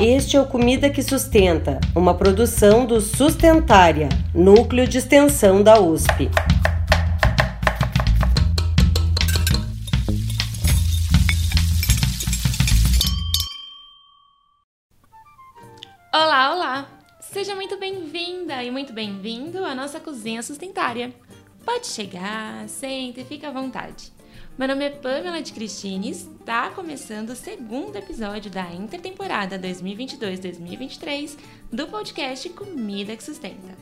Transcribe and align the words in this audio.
Este 0.00 0.36
é 0.36 0.40
o 0.40 0.46
Comida 0.46 0.88
que 0.88 1.02
Sustenta, 1.02 1.78
uma 1.94 2.14
produção 2.14 2.86
do 2.86 3.00
Sustentária, 3.00 4.08
núcleo 4.34 4.88
de 4.88 4.98
extensão 4.98 5.62
da 5.62 5.78
USP. 5.78 6.30
Olá, 16.14 16.54
olá! 16.54 16.86
Seja 17.20 17.54
muito 17.54 17.78
bem-vinda 17.78 18.64
e 18.64 18.70
muito 18.70 18.92
bem-vindo 18.92 19.64
à 19.64 19.74
nossa 19.74 20.00
cozinha 20.00 20.42
sustentária. 20.42 21.12
Pode 21.64 21.86
chegar, 21.86 22.68
sente 22.68 23.20
e 23.20 23.24
fique 23.24 23.44
à 23.44 23.50
vontade. 23.50 24.10
Meu 24.58 24.68
nome 24.68 24.84
é 24.84 24.90
Pamela 24.90 25.40
de 25.40 25.52
Cristine 25.52 26.10
está 26.10 26.68
começando 26.70 27.30
o 27.30 27.36
segundo 27.36 27.96
episódio 27.96 28.50
da 28.50 28.70
intertemporada 28.72 29.58
2022-2023 29.58 31.38
do 31.72 31.86
podcast 31.86 32.48
Comida 32.50 33.16
que 33.16 33.24
Sustenta. 33.24 33.74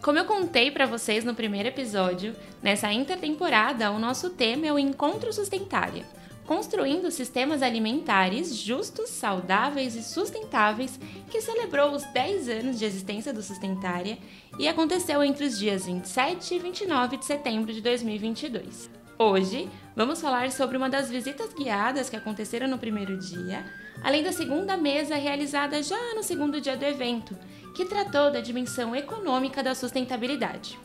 Como 0.00 0.18
eu 0.18 0.24
contei 0.24 0.70
para 0.70 0.86
vocês 0.86 1.24
no 1.24 1.34
primeiro 1.34 1.68
episódio, 1.68 2.36
nessa 2.62 2.92
intertemporada 2.92 3.90
o 3.90 3.98
nosso 3.98 4.30
tema 4.30 4.66
é 4.66 4.72
o 4.72 4.78
Encontro 4.78 5.32
Sustentária, 5.32 6.04
construindo 6.46 7.10
sistemas 7.10 7.60
alimentares 7.60 8.54
justos, 8.54 9.10
saudáveis 9.10 9.96
e 9.96 10.04
sustentáveis, 10.04 11.00
que 11.28 11.40
celebrou 11.40 11.90
os 11.92 12.04
10 12.12 12.48
anos 12.48 12.78
de 12.78 12.84
existência 12.84 13.32
do 13.32 13.42
Sustentária 13.42 14.18
e 14.56 14.68
aconteceu 14.68 15.24
entre 15.24 15.46
os 15.46 15.58
dias 15.58 15.86
27 15.86 16.54
e 16.54 16.58
29 16.60 17.16
de 17.16 17.24
setembro 17.24 17.72
de 17.72 17.80
2022. 17.80 18.88
Hoje, 19.18 19.68
vamos 19.96 20.20
falar 20.20 20.52
sobre 20.52 20.76
uma 20.76 20.90
das 20.90 21.10
visitas 21.10 21.54
guiadas 21.54 22.10
que 22.10 22.16
aconteceram 22.16 22.68
no 22.68 22.78
primeiro 22.78 23.16
dia, 23.16 23.64
além 24.04 24.22
da 24.22 24.30
segunda 24.30 24.76
mesa 24.76 25.16
realizada 25.16 25.82
já 25.82 26.14
no 26.14 26.22
segundo 26.22 26.60
dia 26.60 26.76
do 26.76 26.84
evento, 26.84 27.36
que 27.74 27.86
tratou 27.86 28.30
da 28.30 28.42
dimensão 28.42 28.94
econômica 28.94 29.62
da 29.62 29.74
sustentabilidade. 29.74 30.78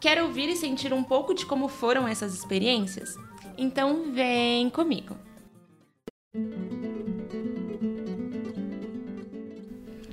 Quer 0.00 0.20
ouvir 0.22 0.48
e 0.48 0.56
sentir 0.56 0.92
um 0.92 1.04
pouco 1.04 1.32
de 1.32 1.46
como 1.46 1.68
foram 1.68 2.06
essas 2.06 2.34
experiências? 2.34 3.14
Então 3.56 4.10
vem 4.12 4.68
comigo! 4.68 5.16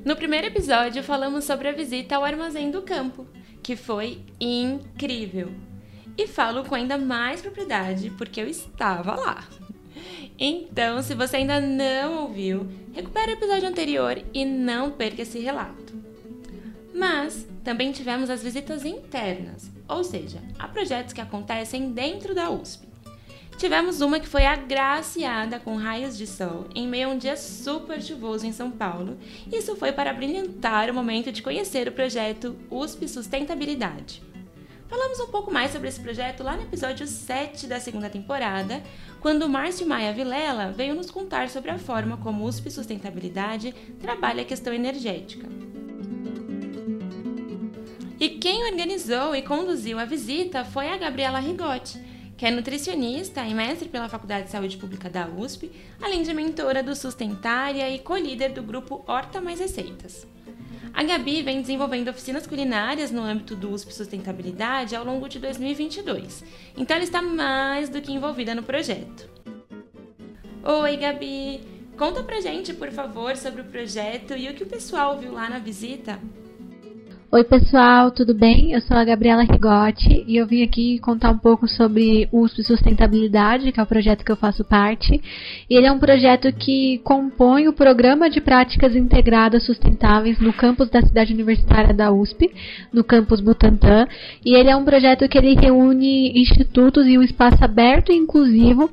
No 0.03 0.15
primeiro 0.15 0.47
episódio, 0.47 1.03
falamos 1.03 1.45
sobre 1.45 1.67
a 1.67 1.71
visita 1.71 2.15
ao 2.15 2.23
Armazém 2.23 2.69
do 2.69 2.83
Campo, 2.83 3.27
que 3.63 3.75
foi 3.75 4.23
incrível. 4.39 5.51
E 6.17 6.27
falo 6.27 6.63
com 6.63 6.75
ainda 6.75 6.97
mais 6.97 7.41
propriedade 7.41 8.09
porque 8.11 8.41
eu 8.41 8.47
estava 8.47 9.15
lá. 9.15 9.43
Então, 10.37 11.01
se 11.01 11.13
você 11.13 11.37
ainda 11.37 11.59
não 11.59 12.23
ouviu, 12.23 12.67
recupere 12.93 13.31
o 13.31 13.35
episódio 13.35 13.67
anterior 13.67 14.21
e 14.33 14.45
não 14.45 14.91
perca 14.91 15.21
esse 15.21 15.39
relato. 15.39 15.93
Mas 16.93 17.47
também 17.63 17.91
tivemos 17.91 18.29
as 18.29 18.43
visitas 18.43 18.85
internas, 18.85 19.71
ou 19.87 20.03
seja, 20.03 20.41
a 20.59 20.67
projetos 20.67 21.13
que 21.13 21.21
acontecem 21.21 21.91
dentro 21.91 22.35
da 22.35 22.49
USP. 22.49 22.85
Tivemos 23.57 24.01
uma 24.01 24.19
que 24.19 24.27
foi 24.27 24.45
agraciada 24.45 25.59
com 25.59 25.77
raios 25.77 26.17
de 26.17 26.27
sol 26.27 26.67
em 26.75 26.87
meio 26.87 27.09
a 27.09 27.11
um 27.11 27.17
dia 27.17 27.37
super 27.37 28.01
chuvoso 28.01 28.45
em 28.45 28.51
São 28.51 28.69
Paulo. 28.69 29.17
Isso 29.51 29.77
foi 29.77 29.93
para 29.93 30.13
brilhantar 30.13 30.89
o 30.89 30.93
momento 30.93 31.31
de 31.31 31.41
conhecer 31.41 31.87
o 31.87 31.93
projeto 31.93 32.55
USP 32.69 33.07
Sustentabilidade. 33.07 34.21
Falamos 34.87 35.19
um 35.19 35.27
pouco 35.27 35.51
mais 35.51 35.71
sobre 35.71 35.87
esse 35.87 35.99
projeto 35.99 36.43
lá 36.43 36.55
no 36.55 36.63
episódio 36.63 37.07
7 37.07 37.65
da 37.65 37.79
segunda 37.79 38.09
temporada, 38.09 38.83
quando 39.19 39.49
Márcio 39.49 39.87
Maia 39.87 40.13
Vilela 40.13 40.71
veio 40.71 40.93
nos 40.93 41.09
contar 41.09 41.49
sobre 41.49 41.71
a 41.71 41.79
forma 41.79 42.17
como 42.17 42.45
USP 42.45 42.69
Sustentabilidade 42.69 43.73
trabalha 43.99 44.43
a 44.43 44.45
questão 44.45 44.73
energética. 44.73 45.47
E 48.19 48.29
quem 48.29 48.63
organizou 48.63 49.35
e 49.35 49.41
conduziu 49.41 49.99
a 49.99 50.05
visita 50.05 50.63
foi 50.63 50.89
a 50.89 50.97
Gabriela 50.97 51.39
Rigotti, 51.39 51.99
que 52.37 52.45
é 52.45 52.51
nutricionista 52.51 53.43
e 53.43 53.53
mestre 53.53 53.89
pela 53.89 54.07
Faculdade 54.07 54.45
de 54.45 54.51
Saúde 54.51 54.77
Pública 54.77 55.09
da 55.09 55.27
USP, 55.27 55.71
além 56.01 56.21
de 56.21 56.33
mentora 56.33 56.83
do 56.83 56.95
Sustentária 56.95 57.89
e 57.89 57.99
co-líder 57.99 58.53
do 58.53 58.61
grupo 58.61 59.03
Horta 59.07 59.41
Mais 59.41 59.59
Receitas. 59.59 60.27
A 60.95 61.03
Gabi 61.03 61.41
vem 61.41 61.59
desenvolvendo 61.59 62.07
oficinas 62.07 62.47
culinárias 62.47 63.11
no 63.11 63.21
âmbito 63.21 63.53
do 63.53 63.69
USP 63.69 63.93
Sustentabilidade 63.93 64.95
ao 64.95 65.03
longo 65.03 65.27
de 65.27 65.39
2022, 65.39 66.41
então 66.77 66.95
ela 66.95 67.03
está 67.03 67.21
mais 67.21 67.89
do 67.89 68.01
que 68.01 68.13
envolvida 68.13 68.55
no 68.55 68.63
projeto. 68.63 69.29
Oi, 70.63 70.95
Gabi! 70.95 71.61
Conta 71.97 72.23
pra 72.23 72.39
gente, 72.39 72.73
por 72.73 72.89
favor, 72.91 73.35
sobre 73.35 73.61
o 73.61 73.65
projeto 73.65 74.37
e 74.37 74.47
o 74.47 74.53
que 74.53 74.63
o 74.63 74.67
pessoal 74.67 75.19
viu 75.19 75.33
lá 75.33 75.49
na 75.49 75.59
visita. 75.59 76.17
Oi, 77.35 77.43
pessoal, 77.43 78.11
tudo 78.11 78.33
bem? 78.33 78.71
Eu 78.71 78.79
sou 78.79 78.95
a 78.95 79.03
Gabriela 79.03 79.43
Rigotti 79.43 80.23
e 80.25 80.37
eu 80.37 80.47
vim 80.47 80.63
aqui 80.63 80.99
contar 80.99 81.31
um 81.31 81.37
pouco 81.37 81.67
sobre 81.67 82.29
o 82.31 82.39
USP 82.39 82.63
Sustentabilidade, 82.63 83.73
que 83.73 83.79
é 83.81 83.83
o 83.83 83.85
projeto 83.85 84.23
que 84.23 84.31
eu 84.31 84.37
faço 84.37 84.63
parte. 84.63 85.21
E 85.69 85.75
ele 85.75 85.85
é 85.85 85.91
um 85.91 85.99
projeto 85.99 86.49
que 86.53 86.99
compõe 86.99 87.67
o 87.67 87.73
Programa 87.73 88.29
de 88.29 88.39
Práticas 88.39 88.95
Integradas 88.95 89.65
Sustentáveis 89.65 90.39
no 90.39 90.53
campus 90.53 90.89
da 90.89 91.01
cidade 91.01 91.33
universitária 91.33 91.93
da 91.93 92.09
USP, 92.09 92.49
no 92.93 93.03
campus 93.03 93.41
Butantã. 93.41 94.07
E 94.45 94.55
ele 94.55 94.69
é 94.69 94.75
um 94.77 94.85
projeto 94.85 95.27
que 95.27 95.37
ele 95.37 95.55
reúne 95.55 96.39
institutos 96.39 97.05
e 97.05 97.17
um 97.17 97.21
espaço 97.21 97.61
aberto 97.61 98.13
e 98.13 98.15
inclusivo 98.15 98.89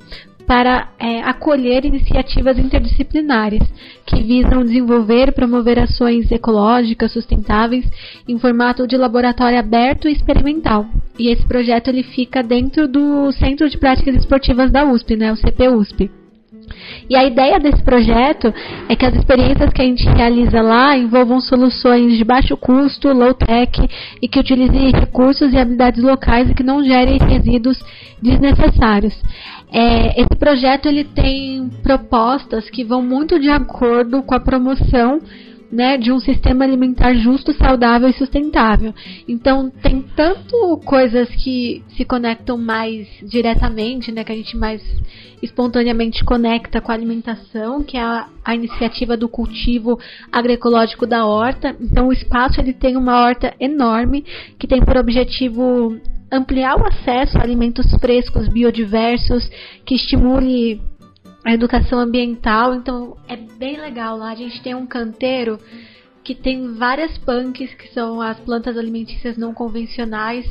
para 0.52 0.88
é, 0.98 1.22
acolher 1.22 1.86
iniciativas 1.86 2.58
interdisciplinares 2.58 3.62
que 4.04 4.22
visam 4.22 4.62
desenvolver 4.62 5.28
e 5.28 5.32
promover 5.32 5.78
ações 5.78 6.30
ecológicas 6.30 7.10
sustentáveis 7.10 7.88
em 8.28 8.38
formato 8.38 8.86
de 8.86 8.94
laboratório 8.98 9.58
aberto 9.58 10.10
e 10.10 10.12
experimental. 10.12 10.84
E 11.18 11.32
esse 11.32 11.46
projeto 11.46 11.88
ele 11.88 12.02
fica 12.02 12.42
dentro 12.42 12.86
do 12.86 13.32
Centro 13.32 13.66
de 13.66 13.78
Práticas 13.78 14.14
Esportivas 14.14 14.70
da 14.70 14.84
USP, 14.84 15.16
né, 15.16 15.32
o 15.32 15.36
CPUSP. 15.36 16.21
E 17.08 17.16
a 17.16 17.24
ideia 17.24 17.58
desse 17.58 17.82
projeto 17.82 18.52
é 18.88 18.96
que 18.96 19.04
as 19.04 19.14
experiências 19.14 19.72
que 19.72 19.82
a 19.82 19.84
gente 19.84 20.04
realiza 20.08 20.60
lá 20.60 20.96
envolvam 20.96 21.40
soluções 21.40 22.16
de 22.16 22.24
baixo 22.24 22.56
custo, 22.56 23.12
low 23.12 23.34
tech 23.34 23.88
e 24.20 24.28
que 24.28 24.38
utilizem 24.38 24.90
recursos 24.90 25.52
e 25.52 25.58
habilidades 25.58 26.02
locais 26.02 26.48
e 26.48 26.54
que 26.54 26.62
não 26.62 26.82
gerem 26.82 27.18
resíduos 27.18 27.78
desnecessários. 28.20 29.14
É, 29.72 30.20
esse 30.20 30.36
projeto 30.38 30.86
ele 30.86 31.04
tem 31.04 31.68
propostas 31.82 32.68
que 32.70 32.84
vão 32.84 33.02
muito 33.02 33.38
de 33.38 33.48
acordo 33.48 34.22
com 34.22 34.34
a 34.34 34.40
promoção 34.40 35.20
né, 35.72 35.96
de 35.96 36.12
um 36.12 36.20
sistema 36.20 36.64
alimentar 36.64 37.14
justo, 37.14 37.54
saudável 37.54 38.10
e 38.10 38.12
sustentável. 38.12 38.94
Então 39.26 39.70
tem 39.70 40.02
tanto 40.14 40.78
coisas 40.84 41.30
que 41.30 41.82
se 41.96 42.04
conectam 42.04 42.58
mais 42.58 43.08
diretamente, 43.22 44.12
né, 44.12 44.22
que 44.22 44.32
a 44.32 44.36
gente 44.36 44.54
mais 44.54 44.82
espontaneamente 45.42 46.22
conecta 46.24 46.80
com 46.80 46.92
a 46.92 46.94
alimentação, 46.94 47.82
que 47.82 47.96
é 47.96 48.02
a, 48.02 48.28
a 48.44 48.54
iniciativa 48.54 49.16
do 49.16 49.28
cultivo 49.28 49.98
agroecológico 50.30 51.06
da 51.06 51.24
horta. 51.24 51.74
Então 51.80 52.08
o 52.08 52.12
espaço 52.12 52.60
ele 52.60 52.74
tem 52.74 52.94
uma 52.96 53.22
horta 53.22 53.54
enorme 53.58 54.24
que 54.58 54.68
tem 54.68 54.84
por 54.84 54.98
objetivo 54.98 55.98
ampliar 56.30 56.76
o 56.76 56.86
acesso 56.86 57.38
a 57.38 57.42
alimentos 57.42 57.86
frescos, 57.98 58.48
biodiversos, 58.48 59.50
que 59.84 59.94
estimule 59.94 60.80
a 61.44 61.52
educação 61.52 61.98
ambiental. 61.98 62.74
Então 62.74 63.16
é 63.28 63.36
bem 63.36 63.78
legal 63.78 64.16
lá. 64.16 64.30
A 64.30 64.34
gente 64.34 64.62
tem 64.62 64.74
um 64.74 64.86
canteiro 64.86 65.58
que 66.24 66.34
tem 66.34 66.74
várias 66.74 67.18
punks, 67.18 67.74
que 67.74 67.92
são 67.92 68.20
as 68.20 68.38
plantas 68.40 68.76
alimentícias 68.76 69.36
não 69.36 69.52
convencionais. 69.52 70.46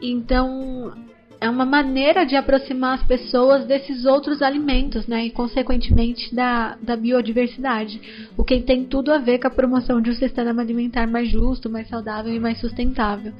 Então 0.00 0.94
é 1.40 1.50
uma 1.50 1.66
maneira 1.66 2.24
de 2.24 2.34
aproximar 2.34 2.98
as 2.98 3.06
pessoas 3.06 3.66
desses 3.66 4.04
outros 4.06 4.40
alimentos, 4.40 5.06
né? 5.06 5.26
E 5.26 5.30
consequentemente 5.30 6.34
da, 6.34 6.76
da 6.80 6.96
biodiversidade. 6.96 8.00
O 8.36 8.44
que 8.44 8.60
tem 8.60 8.84
tudo 8.84 9.12
a 9.12 9.18
ver 9.18 9.38
com 9.38 9.48
a 9.48 9.50
promoção 9.50 10.00
de 10.00 10.10
um 10.10 10.14
sistema 10.14 10.62
alimentar 10.62 11.06
mais 11.06 11.28
justo, 11.28 11.68
mais 11.68 11.88
saudável 11.88 12.32
e 12.32 12.40
mais 12.40 12.58
sustentável. 12.58 13.32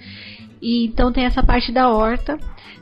E 0.66 0.84
então 0.84 1.12
tem 1.12 1.24
essa 1.24 1.44
parte 1.44 1.70
da 1.70 1.88
horta. 1.88 2.36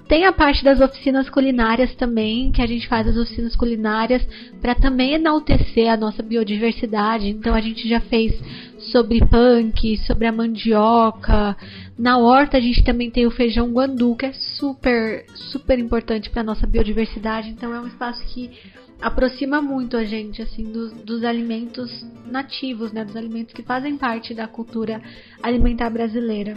Tem 0.08 0.24
a 0.24 0.32
parte 0.32 0.64
das 0.64 0.80
oficinas 0.80 1.28
culinárias 1.28 1.94
também, 1.96 2.50
que 2.50 2.62
a 2.62 2.66
gente 2.66 2.88
faz 2.88 3.06
as 3.06 3.16
oficinas 3.16 3.54
culinárias 3.54 4.26
para 4.58 4.74
também 4.74 5.12
enaltecer 5.12 5.90
a 5.90 5.96
nossa 5.96 6.22
biodiversidade. 6.22 7.28
Então 7.28 7.54
a 7.54 7.60
gente 7.60 7.86
já 7.86 8.00
fez 8.00 8.32
sobre 8.78 9.20
punk, 9.26 9.98
sobre 10.06 10.26
a 10.26 10.32
mandioca. 10.32 11.54
Na 11.98 12.16
horta 12.16 12.56
a 12.56 12.60
gente 12.60 12.82
também 12.82 13.10
tem 13.10 13.26
o 13.26 13.30
feijão 13.30 13.70
guandu, 13.70 14.16
que 14.16 14.24
é 14.24 14.32
super, 14.32 15.26
super 15.34 15.78
importante 15.78 16.30
para 16.30 16.42
nossa 16.42 16.66
biodiversidade. 16.66 17.50
Então 17.50 17.74
é 17.74 17.80
um 17.80 17.86
espaço 17.86 18.24
que 18.28 18.50
aproxima 18.98 19.60
muito 19.60 19.98
a 19.98 20.04
gente 20.04 20.40
assim 20.40 20.64
dos, 20.64 20.90
dos 20.92 21.22
alimentos 21.22 22.06
nativos, 22.26 22.92
né, 22.92 23.04
dos 23.04 23.16
alimentos 23.16 23.52
que 23.52 23.62
fazem 23.62 23.98
parte 23.98 24.32
da 24.32 24.46
cultura 24.46 25.02
alimentar 25.42 25.90
brasileira. 25.90 26.56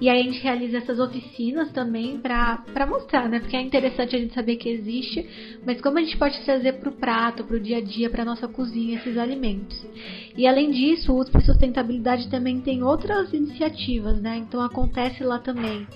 E 0.00 0.08
aí 0.08 0.20
a 0.20 0.24
gente 0.24 0.40
realiza 0.40 0.78
essas 0.78 0.98
oficinas 0.98 1.70
também 1.72 2.18
para 2.18 2.86
mostrar, 2.88 3.28
né? 3.28 3.40
Porque 3.40 3.56
é 3.56 3.60
interessante 3.60 4.16
a 4.16 4.18
gente 4.18 4.34
saber 4.34 4.56
que 4.56 4.68
existe, 4.68 5.26
mas 5.64 5.80
como 5.80 5.98
a 5.98 6.00
gente 6.02 6.16
pode 6.16 6.40
trazer 6.44 6.74
para 6.74 6.88
o 6.88 6.92
prato, 6.92 7.44
para 7.44 7.56
o 7.56 7.60
dia 7.60 7.78
a 7.78 7.80
dia, 7.80 8.08
para 8.08 8.24
nossa 8.24 8.48
cozinha 8.48 8.96
esses 8.96 9.18
alimentos. 9.18 9.86
E 10.36 10.46
além 10.46 10.70
disso, 10.70 11.12
o 11.12 11.20
USP 11.20 11.40
Sustentabilidade 11.42 12.30
também 12.30 12.60
tem 12.60 12.82
outras 12.82 13.32
iniciativas, 13.32 14.20
né? 14.20 14.38
Então 14.38 14.60
acontece 14.62 15.22
lá 15.22 15.38
também 15.38 15.86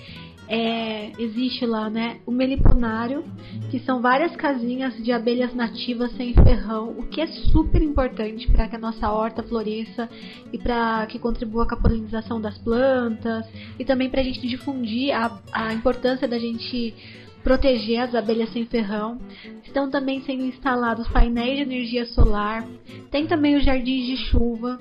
é, 0.48 1.12
existe 1.18 1.64
lá, 1.64 1.88
né, 1.88 2.18
o 2.26 2.30
meliponário, 2.30 3.24
que 3.70 3.78
são 3.80 4.00
várias 4.02 4.34
casinhas 4.36 4.94
de 5.02 5.10
abelhas 5.10 5.54
nativas 5.54 6.12
sem 6.16 6.34
ferrão, 6.34 6.90
o 6.98 7.04
que 7.04 7.20
é 7.20 7.26
super 7.26 7.80
importante 7.82 8.50
para 8.50 8.68
que 8.68 8.76
a 8.76 8.78
nossa 8.78 9.10
horta 9.10 9.42
floresça 9.42 10.08
e 10.52 10.58
para 10.58 11.06
que 11.06 11.18
contribua 11.18 11.66
com 11.66 11.74
a 11.74 11.80
polinização 11.80 12.40
das 12.40 12.58
plantas 12.58 13.46
e 13.78 13.84
também 13.84 14.10
para 14.10 14.20
a 14.20 14.24
gente 14.24 14.46
difundir 14.46 15.14
a, 15.14 15.40
a 15.52 15.72
importância 15.72 16.28
da 16.28 16.38
gente 16.38 16.94
proteger 17.42 18.00
as 18.00 18.14
abelhas 18.14 18.50
sem 18.52 18.64
ferrão. 18.64 19.18
Estão 19.62 19.90
também 19.90 20.22
sendo 20.22 20.44
instalados 20.44 21.06
painéis 21.08 21.56
de 21.56 21.62
energia 21.62 22.06
solar. 22.06 22.66
Tem 23.10 23.26
também 23.26 23.56
os 23.56 23.64
jardins 23.64 24.06
de 24.06 24.16
chuva, 24.16 24.80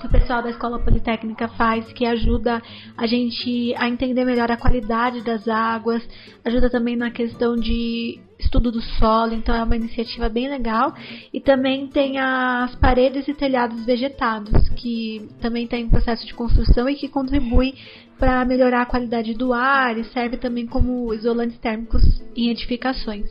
que 0.00 0.06
o 0.06 0.10
pessoal 0.10 0.42
da 0.42 0.50
Escola 0.50 0.78
Politécnica 0.78 1.46
faz, 1.48 1.92
que 1.92 2.06
ajuda 2.06 2.62
a 2.96 3.06
gente 3.06 3.74
a 3.76 3.88
entender 3.88 4.24
melhor 4.24 4.50
a 4.50 4.56
qualidade 4.56 5.22
das 5.22 5.46
águas, 5.46 6.02
ajuda 6.44 6.70
também 6.70 6.96
na 6.96 7.10
questão 7.10 7.54
de 7.54 8.18
estudo 8.38 8.72
do 8.72 8.80
solo, 8.80 9.34
então 9.34 9.54
é 9.54 9.62
uma 9.62 9.76
iniciativa 9.76 10.28
bem 10.28 10.48
legal. 10.48 10.94
E 11.32 11.40
também 11.40 11.86
tem 11.86 12.18
as 12.18 12.74
paredes 12.76 13.28
e 13.28 13.34
telhados 13.34 13.84
vegetados, 13.84 14.68
que 14.70 15.28
também 15.40 15.64
está 15.64 15.76
em 15.76 15.88
processo 15.88 16.26
de 16.26 16.34
construção 16.34 16.88
e 16.88 16.94
que 16.94 17.08
contribui 17.08 17.74
para 18.18 18.44
melhorar 18.44 18.82
a 18.82 18.86
qualidade 18.86 19.34
do 19.34 19.52
ar 19.52 19.96
e 19.96 20.04
serve 20.04 20.38
também 20.38 20.66
como 20.66 21.12
isolantes 21.12 21.58
térmicos 21.58 22.02
em 22.34 22.50
edificações. 22.50 23.30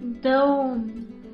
Então, 0.00 0.84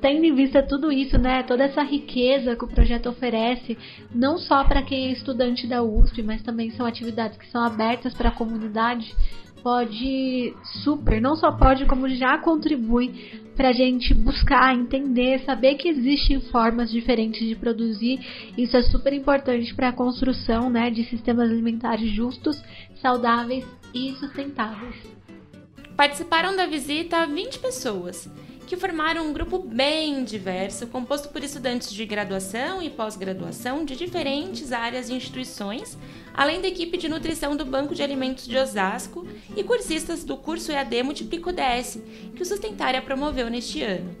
tendo 0.05 0.23
em 0.23 0.35
vista 0.35 0.61
tudo 0.61 0.91
isso, 0.91 1.17
né, 1.17 1.41
toda 1.41 1.63
essa 1.63 1.81
riqueza 1.81 2.55
que 2.55 2.63
o 2.63 2.67
projeto 2.67 3.09
oferece, 3.09 3.75
não 4.13 4.37
só 4.37 4.63
para 4.63 4.83
quem 4.83 5.07
é 5.07 5.11
estudante 5.11 5.65
da 5.65 5.81
USP, 5.81 6.21
mas 6.21 6.43
também 6.43 6.69
são 6.69 6.85
atividades 6.85 7.35
que 7.39 7.49
são 7.49 7.63
abertas 7.63 8.13
para 8.13 8.29
a 8.29 8.31
comunidade, 8.31 9.15
pode 9.63 10.53
super, 10.83 11.19
não 11.19 11.35
só 11.35 11.51
pode, 11.51 11.87
como 11.87 12.07
já 12.07 12.37
contribui 12.37 13.41
para 13.55 13.69
a 13.69 13.73
gente 13.73 14.13
buscar, 14.13 14.75
entender, 14.75 15.39
saber 15.39 15.73
que 15.73 15.89
existem 15.89 16.39
formas 16.39 16.91
diferentes 16.91 17.39
de 17.39 17.55
produzir. 17.55 18.19
Isso 18.55 18.77
é 18.77 18.83
super 18.83 19.11
importante 19.11 19.73
para 19.73 19.89
a 19.89 19.93
construção 19.93 20.69
né, 20.69 20.91
de 20.91 21.03
sistemas 21.05 21.49
alimentares 21.49 22.11
justos, 22.11 22.63
saudáveis 23.01 23.65
e 23.91 24.11
sustentáveis. 24.19 24.97
Participaram 25.97 26.55
da 26.55 26.67
visita 26.67 27.25
20 27.25 27.57
pessoas 27.57 28.29
que 28.65 28.75
formaram 28.75 29.27
um 29.27 29.33
grupo 29.33 29.59
bem 29.59 30.23
diverso, 30.23 30.87
composto 30.87 31.29
por 31.29 31.43
estudantes 31.43 31.91
de 31.91 32.05
graduação 32.05 32.81
e 32.81 32.89
pós-graduação 32.89 33.85
de 33.85 33.95
diferentes 33.95 34.71
áreas 34.71 35.09
e 35.09 35.13
instituições, 35.13 35.97
além 36.33 36.61
da 36.61 36.67
equipe 36.67 36.97
de 36.97 37.07
nutrição 37.07 37.55
do 37.55 37.63
Banco 37.63 37.93
de 37.93 38.01
Alimentos 38.01 38.47
de 38.47 38.57
Osasco 38.57 39.27
e 39.55 39.63
cursistas 39.63 40.23
do 40.23 40.35
curso 40.35 40.71
EAD 40.71 41.03
Multiplico 41.03 41.51
DS, 41.51 41.99
que 42.35 42.41
o 42.41 42.45
Sustentária 42.45 43.01
promoveu 43.01 43.49
neste 43.49 43.83
ano. 43.83 44.15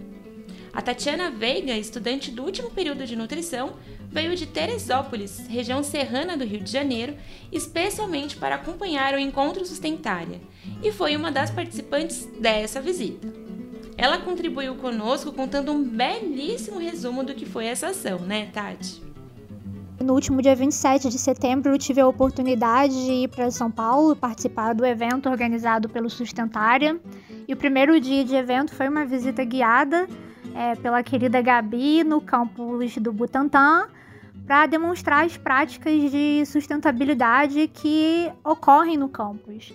A 0.71 0.81
Tatiana 0.81 1.31
Veiga, 1.31 1.73
estudante 1.73 2.29
do 2.29 2.43
último 2.43 2.69
período 2.69 3.05
de 3.05 3.15
nutrição, 3.15 3.77
veio 4.09 4.35
de 4.35 4.45
Teresópolis, 4.45 5.47
região 5.47 5.81
serrana 5.81 6.37
do 6.37 6.45
Rio 6.45 6.59
de 6.59 6.71
Janeiro, 6.71 7.15
especialmente 7.51 8.35
para 8.35 8.55
acompanhar 8.55 9.13
o 9.13 9.19
Encontro 9.19 9.65
Sustentária, 9.65 10.39
e 10.83 10.91
foi 10.91 11.15
uma 11.15 11.31
das 11.31 11.49
participantes 11.49 12.25
dessa 12.39 12.81
visita. 12.81 13.54
Ela 13.97 14.17
contribuiu 14.17 14.75
conosco 14.75 15.31
contando 15.31 15.71
um 15.71 15.83
belíssimo 15.83 16.79
resumo 16.79 17.23
do 17.23 17.33
que 17.33 17.45
foi 17.45 17.65
essa 17.65 17.87
ação, 17.87 18.19
né, 18.19 18.47
Tati? 18.47 19.01
No 20.03 20.13
último 20.13 20.41
dia 20.41 20.55
27 20.55 21.07
de 21.07 21.17
setembro, 21.17 21.71
eu 21.71 21.77
tive 21.77 22.01
a 22.01 22.07
oportunidade 22.07 22.93
de 22.93 23.11
ir 23.11 23.29
para 23.29 23.49
São 23.49 23.71
Paulo 23.71 24.15
participar 24.15 24.73
do 24.73 24.85
evento 24.85 25.29
organizado 25.29 25.87
pelo 25.87 26.09
Sustentária. 26.09 26.99
E 27.47 27.53
o 27.53 27.57
primeiro 27.57 27.99
dia 28.01 28.25
de 28.25 28.35
evento 28.35 28.75
foi 28.75 28.89
uma 28.89 29.05
visita 29.05 29.43
guiada 29.45 30.07
é, 30.53 30.75
pela 30.75 31.01
querida 31.01 31.41
Gabi 31.41 32.03
no 32.03 32.19
campus 32.19 32.97
do 32.97 33.13
Butantã 33.13 33.87
para 34.45 34.65
demonstrar 34.65 35.25
as 35.25 35.37
práticas 35.37 36.11
de 36.11 36.45
sustentabilidade 36.45 37.67
que 37.73 38.29
ocorrem 38.43 38.97
no 38.97 39.07
campus. 39.07 39.73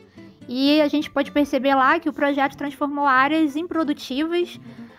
E 0.53 0.83
a 0.83 0.89
gente 0.89 1.09
pode 1.09 1.31
perceber 1.31 1.77
lá 1.77 2.01
que 2.01 2.09
o 2.09 2.13
projeto 2.13 2.57
transformou 2.57 3.07
áreas 3.07 3.55
improdutivas 3.55 4.59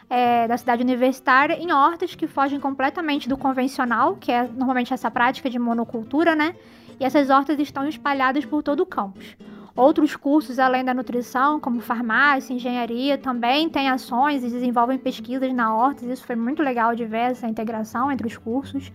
é, 0.10 0.48
da 0.48 0.58
cidade 0.58 0.82
universitária 0.82 1.56
em 1.56 1.74
hortas 1.74 2.16
que 2.16 2.26
fogem 2.26 2.58
completamente 2.58 3.28
do 3.28 3.36
convencional, 3.36 4.16
que 4.16 4.32
é 4.32 4.48
normalmente 4.48 4.94
essa 4.94 5.12
prática 5.12 5.50
de 5.50 5.60
monocultura, 5.60 6.38
né? 6.38 6.56
E 6.98 7.04
essas 7.04 7.30
hortas 7.30 7.60
estão 7.60 7.86
espalhadas 7.86 8.46
por 8.46 8.64
todo 8.64 8.80
o 8.80 8.86
campus. 8.86 9.36
Outros 9.76 10.16
cursos, 10.16 10.58
além 10.58 10.86
da 10.86 10.94
nutrição, 10.94 11.60
como 11.60 11.82
farmácia, 11.82 12.54
engenharia, 12.54 13.18
também 13.18 13.68
têm 13.68 13.90
ações 13.90 14.46
e 14.46 14.50
desenvolvem 14.50 14.98
pesquisas 14.98 15.54
na 15.54 15.76
horta. 15.76 16.06
Isso 16.06 16.26
foi 16.26 16.38
muito 16.38 16.64
legal 16.64 16.96
de 16.96 17.04
ver 17.04 17.32
essa 17.32 17.46
integração 17.46 18.10
entre 18.10 18.26
os 18.26 18.38
cursos. 18.38 18.90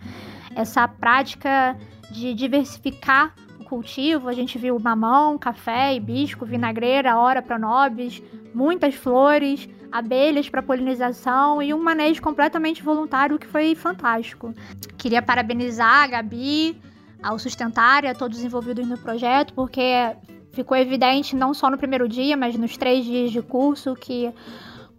Essa 0.55 0.87
prática 0.87 1.77
de 2.09 2.33
diversificar 2.33 3.35
cultivo, 3.67 4.29
a 4.29 4.33
gente 4.33 4.57
viu 4.57 4.79
mamão, 4.79 5.37
café, 5.37 5.93
hibisco, 5.93 6.45
vinagreira, 6.45 7.17
hora 7.17 7.41
pronobis, 7.41 8.23
muitas 8.53 8.95
flores, 8.95 9.67
abelhas 9.91 10.49
para 10.49 10.63
polinização 10.63 11.61
e 11.61 11.73
um 11.73 11.83
manejo 11.83 12.21
completamente 12.21 12.81
voluntário 12.81 13.37
que 13.37 13.45
foi 13.45 13.75
fantástico. 13.75 14.53
Queria 14.97 15.21
parabenizar 15.21 16.03
a 16.03 16.07
Gabi, 16.07 16.81
ao 17.21 17.37
Sustentária, 17.37 18.15
todos 18.15 18.43
envolvidos 18.43 18.87
no 18.87 18.97
projeto, 18.97 19.53
porque 19.53 19.83
ficou 20.51 20.77
evidente 20.77 21.35
não 21.35 21.53
só 21.53 21.69
no 21.69 21.77
primeiro 21.77 22.07
dia, 22.07 22.37
mas 22.37 22.57
nos 22.57 22.77
três 22.77 23.05
dias 23.05 23.31
de 23.31 23.41
curso 23.41 23.95
que 23.95 24.31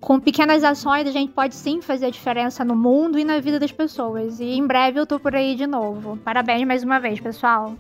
com 0.01 0.21
pequenas 0.21 0.63
ações 0.63 1.09
a 1.09 1.11
gente 1.11 1.33
pode 1.33 1.55
sim 1.55 1.81
fazer 1.81 2.07
a 2.07 2.11
diferença 2.11 2.65
no 2.65 2.77
mundo 2.77 3.19
e 3.19 3.25
na 3.25 3.41
vida 3.41 3.59
das 3.59 3.73
pessoas. 3.73 4.39
E 4.41 4.45
em 4.45 4.67
breve 4.67 5.01
eu 5.01 5.07
tô 5.07 5.19
por 5.19 5.35
aí 5.35 5.57
de 5.57 5.67
novo. 5.67 6.17
Parabéns 6.19 6.65
mais 6.67 6.85
uma 6.85 7.01
vez, 7.01 7.19
pessoal. 7.19 7.75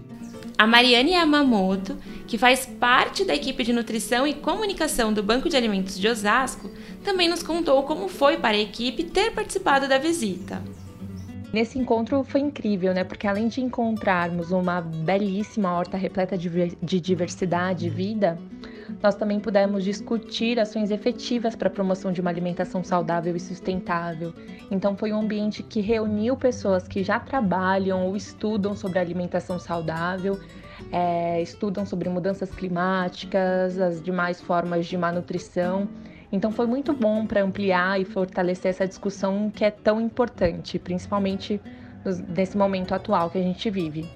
A 0.58 0.66
Mariane 0.66 1.12
Yamamoto, 1.12 1.96
que 2.26 2.36
faz 2.36 2.66
parte 2.66 3.24
da 3.24 3.32
equipe 3.32 3.62
de 3.62 3.72
nutrição 3.72 4.26
e 4.26 4.34
comunicação 4.34 5.12
do 5.12 5.22
Banco 5.22 5.48
de 5.48 5.56
Alimentos 5.56 5.96
de 5.96 6.08
Osasco, 6.08 6.68
também 7.04 7.28
nos 7.28 7.44
contou 7.44 7.84
como 7.84 8.08
foi 8.08 8.38
para 8.38 8.56
a 8.56 8.60
equipe 8.60 9.04
ter 9.04 9.30
participado 9.30 9.86
da 9.86 9.98
visita. 9.98 10.60
Nesse 11.52 11.78
encontro 11.78 12.24
foi 12.24 12.40
incrível, 12.40 12.92
né? 12.92 13.04
Porque 13.04 13.28
além 13.28 13.46
de 13.46 13.60
encontrarmos 13.60 14.50
uma 14.50 14.80
belíssima 14.80 15.72
horta 15.72 15.96
repleta 15.96 16.36
de 16.36 17.00
diversidade 17.00 17.86
e 17.86 17.90
vida, 17.90 18.36
nós 19.02 19.14
também 19.14 19.38
pudemos 19.38 19.84
discutir 19.84 20.58
ações 20.58 20.90
efetivas 20.90 21.54
para 21.54 21.68
a 21.68 21.70
promoção 21.70 22.12
de 22.12 22.20
uma 22.20 22.30
alimentação 22.30 22.82
saudável 22.82 23.34
e 23.36 23.40
sustentável. 23.40 24.32
Então, 24.70 24.96
foi 24.96 25.12
um 25.12 25.20
ambiente 25.20 25.62
que 25.62 25.80
reuniu 25.80 26.36
pessoas 26.36 26.88
que 26.88 27.02
já 27.02 27.20
trabalham 27.20 28.06
ou 28.06 28.16
estudam 28.16 28.74
sobre 28.74 28.98
alimentação 28.98 29.58
saudável, 29.58 30.38
é, 30.92 31.40
estudam 31.42 31.84
sobre 31.84 32.08
mudanças 32.08 32.50
climáticas, 32.50 33.78
as 33.78 34.02
demais 34.02 34.40
formas 34.40 34.86
de 34.86 34.96
malnutrição. 34.96 35.88
Então, 36.30 36.52
foi 36.52 36.66
muito 36.66 36.92
bom 36.92 37.26
para 37.26 37.42
ampliar 37.42 38.00
e 38.00 38.04
fortalecer 38.04 38.70
essa 38.70 38.86
discussão 38.86 39.50
que 39.50 39.64
é 39.64 39.70
tão 39.70 40.00
importante, 40.00 40.78
principalmente 40.78 41.60
nesse 42.28 42.56
momento 42.56 42.94
atual 42.94 43.30
que 43.30 43.38
a 43.38 43.42
gente 43.42 43.70
vive. 43.70 44.08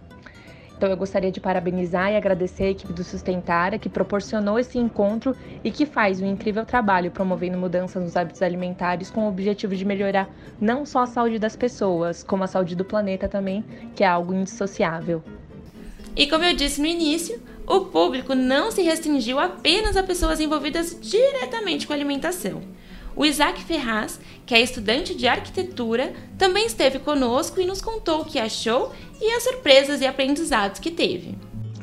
Então 0.82 0.90
eu 0.90 0.96
gostaria 0.96 1.30
de 1.30 1.40
parabenizar 1.40 2.10
e 2.10 2.16
agradecer 2.16 2.64
a 2.64 2.70
equipe 2.70 2.92
do 2.92 3.04
Sustentara 3.04 3.78
que 3.78 3.88
proporcionou 3.88 4.58
esse 4.58 4.78
encontro 4.78 5.32
e 5.62 5.70
que 5.70 5.86
faz 5.86 6.20
um 6.20 6.26
incrível 6.26 6.66
trabalho 6.66 7.12
promovendo 7.12 7.56
mudanças 7.56 8.02
nos 8.02 8.16
hábitos 8.16 8.42
alimentares 8.42 9.08
com 9.08 9.24
o 9.24 9.28
objetivo 9.28 9.76
de 9.76 9.84
melhorar 9.84 10.28
não 10.60 10.84
só 10.84 11.02
a 11.02 11.06
saúde 11.06 11.38
das 11.38 11.54
pessoas, 11.54 12.24
como 12.24 12.42
a 12.42 12.48
saúde 12.48 12.74
do 12.74 12.84
planeta 12.84 13.28
também, 13.28 13.64
que 13.94 14.02
é 14.02 14.08
algo 14.08 14.34
indissociável. 14.34 15.22
E 16.16 16.26
como 16.26 16.42
eu 16.42 16.52
disse 16.52 16.80
no 16.80 16.88
início, 16.88 17.40
o 17.64 17.82
público 17.82 18.34
não 18.34 18.72
se 18.72 18.82
restringiu 18.82 19.38
apenas 19.38 19.96
a 19.96 20.02
pessoas 20.02 20.40
envolvidas 20.40 20.98
diretamente 21.00 21.86
com 21.86 21.92
a 21.92 21.96
alimentação. 21.96 22.60
O 23.14 23.26
Isaac 23.26 23.62
Ferraz, 23.62 24.18
que 24.46 24.54
é 24.54 24.60
estudante 24.60 25.14
de 25.14 25.28
arquitetura, 25.28 26.14
também 26.38 26.66
esteve 26.66 26.98
conosco 26.98 27.60
e 27.60 27.66
nos 27.66 27.82
contou 27.82 28.22
o 28.22 28.24
que 28.24 28.38
achou 28.38 28.92
e 29.20 29.30
as 29.32 29.42
surpresas 29.42 30.00
e 30.00 30.06
aprendizados 30.06 30.80
que 30.80 30.90
teve. 30.90 31.36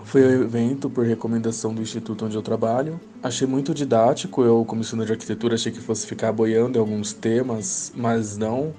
Foi 0.03 0.23
um 0.23 0.43
evento 0.43 0.89
por 0.89 1.05
recomendação 1.05 1.71
do 1.71 1.83
instituto 1.83 2.25
onde 2.25 2.35
eu 2.35 2.41
trabalho. 2.41 2.99
Achei 3.21 3.45
muito 3.45 3.75
didático. 3.75 4.43
Eu, 4.43 4.65
como 4.65 4.81
estudante 4.81 5.07
de 5.07 5.13
arquitetura, 5.13 5.53
achei 5.53 5.71
que 5.71 5.79
fosse 5.79 6.07
ficar 6.07 6.31
boiando 6.31 6.79
em 6.79 6.81
alguns 6.81 7.13
temas, 7.13 7.93
mas 7.95 8.35
não. 8.35 8.73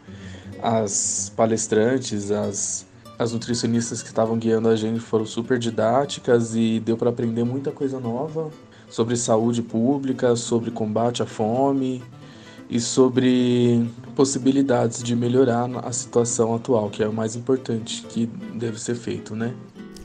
As 0.61 1.33
palestrantes, 1.37 2.33
as 2.33 2.85
As 3.17 3.33
nutricionistas 3.33 4.03
que 4.03 4.09
estavam 4.09 4.39
guiando 4.39 4.69
a 4.69 4.75
gente 4.75 4.99
foram 4.99 5.27
super 5.27 5.59
didáticas 5.59 6.55
e 6.57 6.81
deu 6.81 6.97
para 6.97 7.11
aprender 7.11 7.45
muita 7.45 7.71
coisa 7.71 8.01
nova 8.01 8.51
sobre 8.89 9.15
saúde 9.15 9.63
pública, 9.63 10.35
sobre 10.35 10.71
combate 10.71 11.23
à 11.23 11.27
fome 11.27 12.03
e 12.71 12.79
sobre 12.81 13.85
possibilidades 14.15 15.03
de 15.03 15.17
melhorar 15.17 15.69
a 15.85 15.93
situação 15.93 16.55
atual, 16.55 16.89
que 16.89 17.03
é 17.03 17.09
o 17.09 17.13
mais 17.13 17.35
importante 17.35 18.03
que 18.09 18.27
deve 18.55 18.81
ser 18.81 18.95
feito, 18.95 19.35
né? 19.35 19.53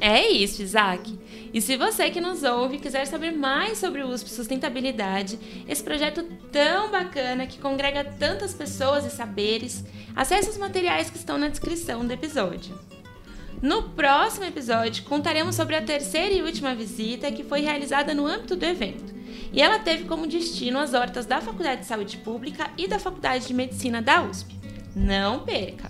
É 0.01 0.27
isso, 0.29 0.61
Isaac. 0.61 1.17
E 1.53 1.61
se 1.61 1.77
você 1.77 2.09
que 2.09 2.19
nos 2.19 2.43
ouve 2.43 2.79
quiser 2.79 3.05
saber 3.05 3.31
mais 3.31 3.77
sobre 3.77 4.03
o 4.03 4.09
USP 4.09 4.29
Sustentabilidade, 4.29 5.39
esse 5.67 5.81
projeto 5.81 6.23
tão 6.51 6.91
bacana 6.91 7.47
que 7.47 7.59
congrega 7.59 8.03
tantas 8.03 8.53
pessoas 8.53 9.05
e 9.05 9.09
saberes, 9.09 9.83
acesse 10.15 10.49
os 10.49 10.57
materiais 10.57 11.09
que 11.09 11.17
estão 11.17 11.37
na 11.37 11.47
descrição 11.47 12.05
do 12.05 12.11
episódio. 12.11 12.77
No 13.61 13.83
próximo 13.83 14.45
episódio, 14.45 15.05
contaremos 15.05 15.55
sobre 15.55 15.75
a 15.75 15.81
terceira 15.81 16.33
e 16.33 16.41
última 16.41 16.75
visita 16.75 17.31
que 17.31 17.43
foi 17.43 17.61
realizada 17.61 18.13
no 18.13 18.27
âmbito 18.27 18.55
do 18.55 18.65
evento. 18.65 19.14
E 19.55 19.61
ela 19.61 19.79
teve 19.79 20.03
como 20.03 20.27
destino 20.27 20.77
as 20.77 20.93
hortas 20.93 21.25
da 21.25 21.39
Faculdade 21.39 21.81
de 21.81 21.87
Saúde 21.87 22.17
Pública 22.17 22.69
e 22.77 22.89
da 22.89 22.99
Faculdade 22.99 23.47
de 23.47 23.53
Medicina 23.53 24.01
da 24.01 24.21
USP. 24.21 24.53
Não 24.93 25.45
perca! 25.45 25.89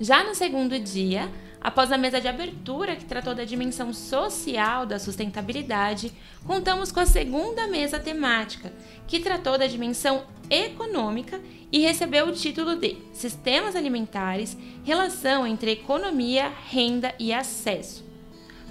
Já 0.00 0.24
no 0.24 0.34
segundo 0.34 0.76
dia, 0.80 1.30
após 1.60 1.92
a 1.92 1.96
mesa 1.96 2.20
de 2.20 2.26
abertura 2.26 2.96
que 2.96 3.04
tratou 3.04 3.36
da 3.36 3.44
dimensão 3.44 3.94
social 3.94 4.84
da 4.84 4.98
sustentabilidade, 4.98 6.12
contamos 6.44 6.90
com 6.90 6.98
a 6.98 7.06
segunda 7.06 7.68
mesa 7.68 8.00
temática, 8.00 8.72
que 9.06 9.20
tratou 9.20 9.56
da 9.56 9.68
dimensão 9.68 10.24
econômica 10.50 11.40
e 11.70 11.78
recebeu 11.78 12.26
o 12.26 12.32
título 12.32 12.74
de 12.74 12.96
Sistemas 13.12 13.76
Alimentares 13.76 14.58
Relação 14.82 15.46
entre 15.46 15.70
Economia, 15.70 16.52
Renda 16.68 17.14
e 17.16 17.32
Acesso. 17.32 18.03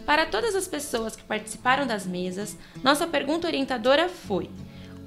Para 0.05 0.25
todas 0.25 0.55
as 0.55 0.67
pessoas 0.67 1.15
que 1.15 1.23
participaram 1.23 1.87
das 1.87 2.05
mesas, 2.05 2.57
nossa 2.83 3.07
pergunta 3.07 3.47
orientadora 3.47 4.09
foi: 4.09 4.49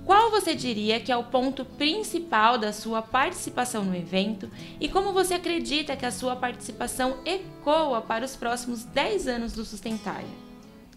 qual 0.06 0.30
você 0.30 0.54
diria 0.54 1.00
que 1.00 1.10
é 1.10 1.16
o 1.16 1.24
ponto 1.24 1.64
principal 1.64 2.56
da 2.56 2.72
sua 2.72 3.02
participação 3.02 3.84
no 3.84 3.94
evento 3.94 4.48
e 4.80 4.88
como 4.88 5.12
você 5.12 5.34
acredita 5.34 5.96
que 5.96 6.06
a 6.06 6.12
sua 6.12 6.36
participação 6.36 7.18
ecoa 7.24 8.00
para 8.00 8.24
os 8.24 8.36
próximos 8.36 8.84
10 8.84 9.26
anos 9.26 9.52
do 9.52 9.64
Sustentário? 9.64 10.28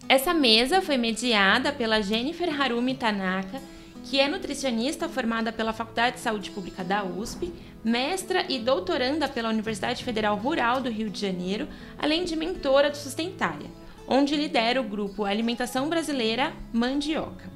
Essa 0.08 0.32
mesa 0.32 0.80
foi 0.80 0.96
mediada 0.96 1.72
pela 1.72 2.00
Jennifer 2.00 2.48
Harumi 2.60 2.94
Tanaka, 2.94 3.60
que 4.04 4.18
é 4.18 4.28
nutricionista 4.28 5.08
formada 5.08 5.52
pela 5.52 5.72
Faculdade 5.72 6.16
de 6.16 6.22
Saúde 6.22 6.50
Pública 6.50 6.82
da 6.82 7.04
USP, 7.04 7.52
mestra 7.84 8.44
e 8.48 8.58
doutoranda 8.58 9.28
pela 9.28 9.48
Universidade 9.50 10.04
Federal 10.04 10.36
Rural 10.36 10.80
do 10.80 10.90
Rio 10.90 11.10
de 11.10 11.20
Janeiro, 11.20 11.68
além 11.98 12.24
de 12.24 12.36
mentora 12.36 12.90
do 12.90 12.96
Sustentária, 12.96 13.68
onde 14.10 14.34
lidera 14.34 14.80
o 14.80 14.84
grupo 14.84 15.24
Alimentação 15.24 15.88
Brasileira 15.88 16.52
Mandioca. 16.72 17.48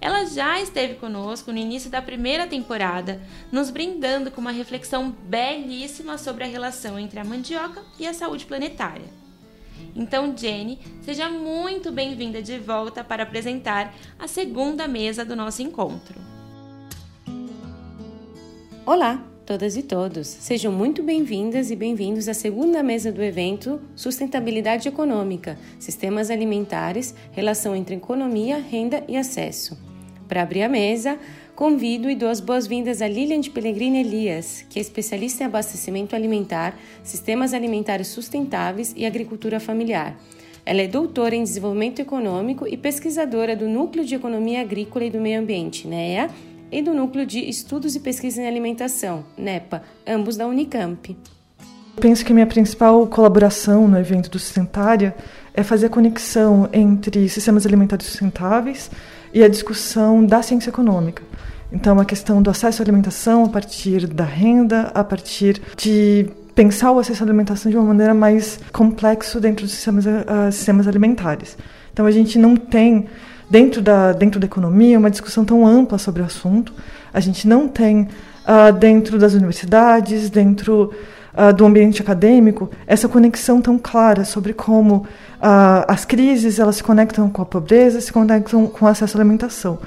Ela 0.00 0.24
já 0.24 0.58
esteve 0.58 0.94
conosco 0.94 1.52
no 1.52 1.58
início 1.58 1.90
da 1.90 2.00
primeira 2.00 2.46
temporada, 2.46 3.20
nos 3.52 3.68
brindando 3.70 4.30
com 4.30 4.40
uma 4.40 4.50
reflexão 4.50 5.10
belíssima 5.10 6.16
sobre 6.16 6.44
a 6.44 6.46
relação 6.46 6.98
entre 6.98 7.20
a 7.20 7.24
mandioca 7.24 7.82
e 8.00 8.06
a 8.06 8.14
saúde 8.14 8.46
planetária. 8.46 9.06
Então, 9.94 10.34
Jenny, 10.34 10.80
seja 11.02 11.28
muito 11.28 11.92
bem-vinda 11.92 12.42
de 12.42 12.58
volta 12.58 13.04
para 13.04 13.22
apresentar 13.22 13.94
a 14.18 14.26
segunda 14.26 14.88
mesa 14.88 15.24
do 15.24 15.36
nosso 15.36 15.62
encontro. 15.62 16.18
Olá, 18.86 19.22
todas 19.52 19.76
e 19.76 19.82
todos. 19.82 20.26
Sejam 20.28 20.72
muito 20.72 21.02
bem-vindas 21.02 21.70
e 21.70 21.76
bem-vindos 21.76 22.26
à 22.26 22.32
segunda 22.32 22.82
mesa 22.82 23.12
do 23.12 23.22
evento 23.22 23.78
Sustentabilidade 23.94 24.88
Econômica, 24.88 25.58
Sistemas 25.78 26.30
Alimentares, 26.30 27.14
Relação 27.32 27.76
entre 27.76 27.96
Economia, 27.96 28.56
Renda 28.56 29.04
e 29.06 29.14
Acesso. 29.14 29.78
Para 30.26 30.40
abrir 30.40 30.62
a 30.62 30.70
mesa, 30.70 31.18
convido 31.54 32.08
e 32.08 32.14
dou 32.14 32.30
as 32.30 32.40
boas-vindas 32.40 33.02
a 33.02 33.08
Lilian 33.08 33.40
de 33.40 33.50
Pellegrini 33.50 34.00
Elias, 34.00 34.64
que 34.70 34.78
é 34.78 34.82
especialista 34.82 35.42
em 35.42 35.46
abastecimento 35.46 36.16
alimentar, 36.16 36.74
sistemas 37.02 37.52
alimentares 37.52 38.06
sustentáveis 38.06 38.94
e 38.96 39.04
agricultura 39.04 39.60
familiar. 39.60 40.18
Ela 40.64 40.80
é 40.80 40.86
doutora 40.86 41.34
em 41.34 41.42
desenvolvimento 41.42 42.00
econômico 42.00 42.66
e 42.66 42.76
pesquisadora 42.78 43.54
do 43.54 43.68
Núcleo 43.68 44.02
de 44.02 44.14
Economia 44.14 44.62
Agrícola 44.62 45.04
e 45.04 45.10
do 45.10 45.20
Meio 45.20 45.40
Ambiente, 45.40 45.86
NEA, 45.86 46.30
e 46.72 46.80
do 46.80 46.94
Núcleo 46.94 47.26
de 47.26 47.38
Estudos 47.38 47.94
e 47.94 48.00
Pesquisa 48.00 48.40
em 48.40 48.48
Alimentação, 48.48 49.24
NEPA, 49.36 49.82
ambos 50.06 50.36
da 50.36 50.46
Unicamp. 50.46 51.14
Penso 52.00 52.24
que 52.24 52.32
minha 52.32 52.46
principal 52.46 53.06
colaboração 53.06 53.86
no 53.86 53.98
evento 53.98 54.30
do 54.30 54.38
Sustentária 54.38 55.14
é 55.52 55.62
fazer 55.62 55.86
a 55.86 55.90
conexão 55.90 56.68
entre 56.72 57.28
sistemas 57.28 57.66
alimentares 57.66 58.06
sustentáveis 58.06 58.90
e 59.34 59.44
a 59.44 59.48
discussão 59.48 60.24
da 60.24 60.42
ciência 60.42 60.70
econômica. 60.70 61.22
Então, 61.70 61.98
a 62.00 62.04
questão 62.04 62.42
do 62.42 62.50
acesso 62.50 62.82
à 62.82 62.84
alimentação 62.84 63.44
a 63.44 63.48
partir 63.48 64.06
da 64.06 64.24
renda, 64.24 64.90
a 64.94 65.04
partir 65.04 65.60
de 65.76 66.28
pensar 66.54 66.92
o 66.92 66.98
acesso 66.98 67.22
à 67.22 67.26
alimentação 67.26 67.70
de 67.70 67.76
uma 67.76 67.86
maneira 67.86 68.12
mais 68.14 68.58
complexa 68.72 69.40
dentro 69.40 69.64
dos 69.64 69.74
sistemas, 69.74 70.04
uh, 70.06 70.50
sistemas 70.50 70.86
alimentares. 70.86 71.56
Então, 71.92 72.04
a 72.06 72.10
gente 72.10 72.38
não 72.38 72.56
tem, 72.56 73.06
dentro 73.52 73.82
da, 73.82 74.14
dentro 74.14 74.40
da 74.40 74.46
economia, 74.46 74.98
uma 74.98 75.10
discussão 75.10 75.44
tão 75.44 75.66
ampla 75.66 75.98
sobre 75.98 76.22
o 76.22 76.24
assunto. 76.24 76.72
A 77.12 77.20
gente 77.20 77.46
não 77.46 77.68
tem, 77.68 78.08
uh, 78.48 78.72
dentro 78.72 79.18
das 79.18 79.34
universidades, 79.34 80.30
dentro 80.30 80.90
uh, 81.34 81.52
do 81.52 81.66
ambiente 81.66 82.00
acadêmico, 82.00 82.70
essa 82.86 83.06
conexão 83.06 83.60
tão 83.60 83.78
clara 83.78 84.24
sobre 84.24 84.54
como 84.54 84.94
uh, 84.96 85.84
as 85.86 86.06
crises 86.06 86.58
elas 86.58 86.76
se 86.76 86.82
conectam 86.82 87.28
com 87.28 87.42
a 87.42 87.44
pobreza, 87.44 88.00
se 88.00 88.10
conectam 88.10 88.66
com 88.66 88.86
o 88.86 88.88
acesso 88.88 89.18
à 89.18 89.20
alimentação. 89.20 89.78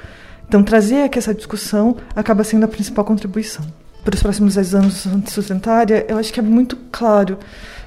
Então, 0.46 0.62
trazer 0.62 1.02
aqui 1.02 1.18
essa 1.18 1.34
discussão 1.34 1.96
acaba 2.14 2.44
sendo 2.44 2.66
a 2.66 2.68
principal 2.68 3.04
contribuição. 3.04 3.64
Para 4.04 4.14
os 4.14 4.22
próximos 4.22 4.54
10 4.54 4.74
anos 4.76 5.08
de 5.24 5.30
sustentária, 5.32 6.06
eu 6.08 6.16
acho 6.18 6.32
que 6.32 6.38
é 6.38 6.42
muito 6.42 6.76
claro 6.92 7.36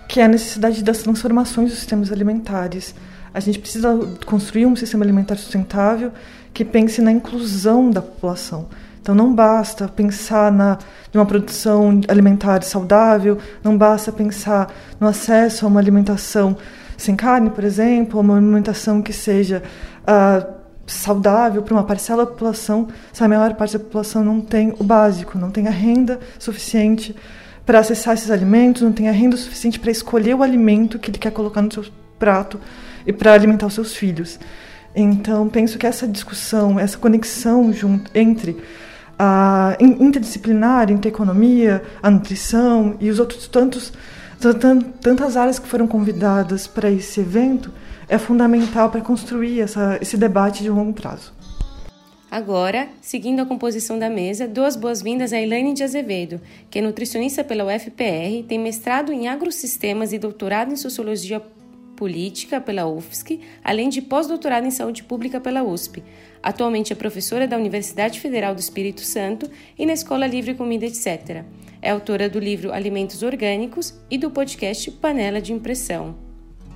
que 0.10 0.20
é 0.20 0.26
a 0.26 0.28
necessidade 0.28 0.84
das 0.84 0.98
transformações 0.98 1.70
dos 1.70 1.80
sistemas 1.80 2.12
alimentares. 2.12 2.94
A 3.34 3.40
gente 3.40 3.60
precisa 3.60 3.98
construir 4.26 4.66
um 4.66 4.76
sistema 4.76 5.04
alimentar 5.04 5.36
sustentável 5.36 6.12
que 6.54 6.66
pense 6.66 7.02
na 7.02 7.12
inclusão 7.12 7.90
da 7.90 8.02
população. 8.02 8.68
Então 9.02 9.16
não 9.16 9.34
basta 9.34 9.88
pensar 9.88 10.52
na 10.52 10.78
uma 11.14 11.26
produção 11.26 12.02
alimentar 12.08 12.62
saudável, 12.64 13.38
não 13.64 13.78
basta 13.78 14.12
pensar 14.12 14.72
no 15.00 15.08
acesso 15.08 15.66
a 15.66 15.70
uma 15.70 15.80
alimentação 15.80 16.56
sem 16.98 17.16
carne, 17.16 17.50
por 17.50 17.64
exemplo, 17.64 18.20
uma 18.20 18.38
alimentação 18.38 19.02
que 19.02 19.14
seja 19.14 19.64
uh, 20.04 20.60
saudável 20.86 21.64
para 21.64 21.74
uma 21.74 21.84
parcela 21.84 22.26
da 22.26 22.32
população, 22.32 22.88
se 23.14 23.24
a 23.24 23.28
maior 23.28 23.54
parte 23.54 23.78
da 23.78 23.84
população 23.84 24.24
não 24.24 24.42
tem 24.42 24.74
o 24.78 24.84
básico, 24.84 25.38
não 25.38 25.50
tem 25.50 25.68
a 25.68 25.72
renda 25.72 26.20
suficiente 26.38 27.16
para 27.66 27.80
acessar 27.80 28.16
esses 28.16 28.30
alimentos, 28.30 28.82
não 28.82 28.92
tem 28.92 29.08
a 29.08 29.12
renda 29.12 29.38
suficiente 29.38 29.80
para 29.80 29.92
escolher 29.92 30.36
o 30.36 30.44
alimento 30.44 31.00
que 31.00 31.10
ele 31.10 31.18
quer 31.18 31.32
colocar 31.32 31.62
no 31.62 31.72
seu 31.72 31.86
prato 32.18 32.60
e 33.06 33.14
para 33.14 33.34
alimentar 33.34 33.68
os 33.68 33.74
seus 33.74 33.96
filhos. 33.96 34.40
Então, 34.96 35.48
penso 35.48 35.78
que 35.78 35.86
essa 35.86 36.08
discussão, 36.08 36.80
essa 36.80 36.98
conexão 36.98 37.72
junto, 37.72 38.10
entre 38.14 38.58
a 39.18 39.76
interdisciplinar 39.80 40.90
entre 40.90 41.10
a 41.10 41.12
economia, 41.12 41.84
a 42.02 42.10
nutrição 42.10 42.96
e 43.02 43.10
os 43.10 43.20
outros 43.20 43.48
tantos 43.48 43.92
tantas 45.02 45.36
áreas 45.36 45.60
que 45.60 45.68
foram 45.68 45.86
convidadas 45.86 46.66
para 46.66 46.90
esse 46.90 47.20
evento, 47.20 47.74
é 48.08 48.18
fundamental 48.18 48.90
para 48.90 49.02
construir 49.02 49.60
essa, 49.60 49.98
esse 50.02 50.16
debate 50.16 50.64
de 50.64 50.70
longo 50.70 50.94
prazo. 50.94 51.34
Agora, 52.32 52.88
seguindo 53.02 53.42
a 53.42 53.46
composição 53.46 54.00
da 54.00 54.10
mesa, 54.10 54.48
dou 54.48 54.64
as 54.64 54.78
boas-vindas 54.78 55.34
a 55.34 55.42
Elaine 55.42 55.74
de 55.74 55.84
Azevedo, 55.84 56.40
que 56.70 56.80
é 56.80 56.82
nutricionista 56.82 57.44
pela 57.44 57.66
UFPR, 57.66 58.46
tem 58.48 58.58
mestrado 58.58 59.12
em 59.12 59.28
agrosistemas 59.28 60.14
e 60.14 60.20
doutorado 60.20 60.72
em 60.72 60.78
sociologia 60.78 61.42
política 62.00 62.62
pela 62.62 62.88
UFSC, 62.88 63.42
além 63.62 63.90
de 63.90 64.02
pós-doutorado 64.02 64.66
em 64.66 64.72
saúde 64.72 65.04
pública 65.04 65.38
pela 65.38 65.62
USP. 65.62 66.02
Atualmente 66.42 66.94
é 66.94 66.96
professora 66.96 67.46
da 67.46 67.58
Universidade 67.58 68.22
Federal 68.22 68.56
do 68.56 68.62
Espírito 68.62 69.02
Santo 69.02 69.52
e 69.78 69.86
na 69.86 69.92
Escola 69.92 70.26
Livre 70.26 70.54
Comida, 70.54 70.86
etc. 70.86 71.44
É 71.82 71.92
autora 71.92 72.30
do 72.30 72.40
livro 72.40 72.72
Alimentos 72.72 73.22
Orgânicos 73.22 73.94
e 74.10 74.18
do 74.18 74.32
podcast 74.32 74.90
Panela 74.92 75.42
de 75.42 75.52
Impressão. 75.52 76.16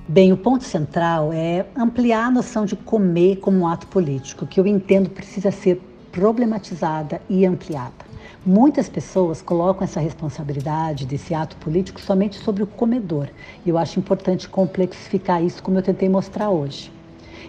Bem, 0.06 0.30
o 0.30 0.36
ponto 0.36 0.62
central 0.62 1.32
é 1.32 1.64
ampliar 1.74 2.26
a 2.26 2.30
noção 2.30 2.66
de 2.66 2.76
comer 2.76 3.36
como 3.36 3.60
um 3.60 3.66
ato 3.66 3.86
político, 3.86 4.46
que 4.46 4.60
eu 4.60 4.66
entendo 4.66 5.08
precisa 5.08 5.50
ser 5.50 5.80
problematizada 6.12 7.22
e 7.30 7.46
ampliada. 7.46 8.04
Muitas 8.46 8.90
pessoas 8.90 9.40
colocam 9.40 9.84
essa 9.84 10.00
responsabilidade 10.00 11.06
desse 11.06 11.32
ato 11.32 11.56
político 11.56 11.98
somente 11.98 12.36
sobre 12.36 12.62
o 12.62 12.66
comedor, 12.66 13.30
e 13.64 13.70
eu 13.70 13.78
acho 13.78 13.98
importante 13.98 14.46
complexificar 14.50 15.42
isso, 15.42 15.62
como 15.62 15.78
eu 15.78 15.82
tentei 15.82 16.10
mostrar 16.10 16.50
hoje. 16.50 16.92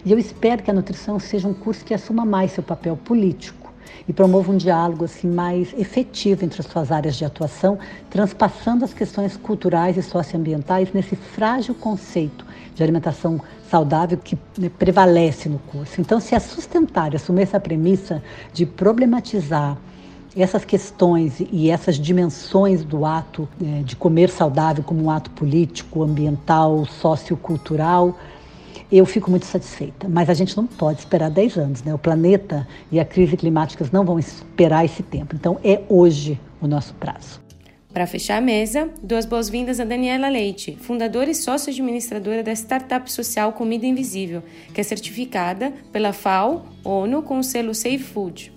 E 0.05 0.11
eu 0.13 0.17
espero 0.17 0.63
que 0.63 0.71
a 0.71 0.73
nutrição 0.73 1.19
seja 1.19 1.49
um 1.49 1.53
curso 1.53 1.83
que 1.83 1.93
assuma 1.93 2.23
mais 2.23 2.53
seu 2.53 2.63
papel 2.63 2.95
político 2.95 3.73
e 4.07 4.13
promova 4.13 4.53
um 4.53 4.55
diálogo 4.55 5.03
assim 5.03 5.27
mais 5.27 5.73
efetivo 5.77 6.45
entre 6.45 6.61
as 6.61 6.67
suas 6.67 6.89
áreas 6.89 7.17
de 7.17 7.25
atuação, 7.25 7.77
transpassando 8.09 8.85
as 8.85 8.93
questões 8.93 9.35
culturais 9.35 9.97
e 9.97 10.01
socioambientais 10.01 10.93
nesse 10.93 11.17
frágil 11.17 11.75
conceito 11.75 12.45
de 12.73 12.81
alimentação 12.81 13.41
saudável 13.69 14.17
que 14.17 14.37
né, 14.57 14.69
prevalece 14.69 15.49
no 15.49 15.59
curso. 15.59 15.99
Então, 15.99 16.21
se 16.21 16.35
a 16.35 16.39
Sustentária 16.39 17.17
assumir 17.17 17.41
essa 17.41 17.59
premissa 17.59 18.23
de 18.53 18.65
problematizar 18.65 19.77
essas 20.35 20.65
questões 20.65 21.39
e 21.39 21.69
essas 21.69 21.97
dimensões 21.97 22.83
do 22.83 23.05
ato 23.05 23.47
é, 23.61 23.83
de 23.83 23.95
comer 23.95 24.29
saudável 24.29 24.83
como 24.83 25.03
um 25.03 25.09
ato 25.09 25.29
político, 25.31 26.03
ambiental, 26.03 26.85
sociocultural, 26.85 28.17
eu 28.91 29.05
fico 29.05 29.29
muito 29.29 29.45
satisfeita. 29.45 30.07
Mas 30.07 30.29
a 30.29 30.33
gente 30.33 30.55
não 30.55 30.67
pode 30.67 30.99
esperar 30.99 31.29
10 31.29 31.57
anos, 31.57 31.83
né? 31.83 31.93
O 31.93 31.97
planeta 31.97 32.67
e 32.91 32.99
a 32.99 33.05
crise 33.05 33.37
climática 33.37 33.85
não 33.91 34.05
vão 34.05 34.19
esperar 34.19 34.85
esse 34.85 35.01
tempo. 35.01 35.35
Então 35.35 35.57
é 35.63 35.81
hoje 35.89 36.39
o 36.61 36.67
nosso 36.67 36.93
prazo. 36.95 37.43
Para 37.95 38.05
fechar 38.05 38.39
a 38.39 38.41
mesa, 38.41 38.89
duas 39.01 39.25
boas-vindas 39.25 39.79
a 39.79 39.85
Daniela 39.85 40.27
Leite, 40.27 40.77
fundadora 40.81 41.31
e 41.31 41.35
sócio-administradora 41.35 42.43
da 42.43 42.51
startup 42.51 43.09
social 43.09 43.53
Comida 43.53 43.85
Invisível, 43.85 44.43
que 44.73 44.81
é 44.81 44.83
certificada 44.83 45.71
pela 45.93 46.11
FAO, 46.11 46.65
ONU, 46.83 47.21
com 47.21 47.39
o 47.39 47.43
selo 47.43 47.73
Safe 47.73 47.99
Food. 47.99 48.54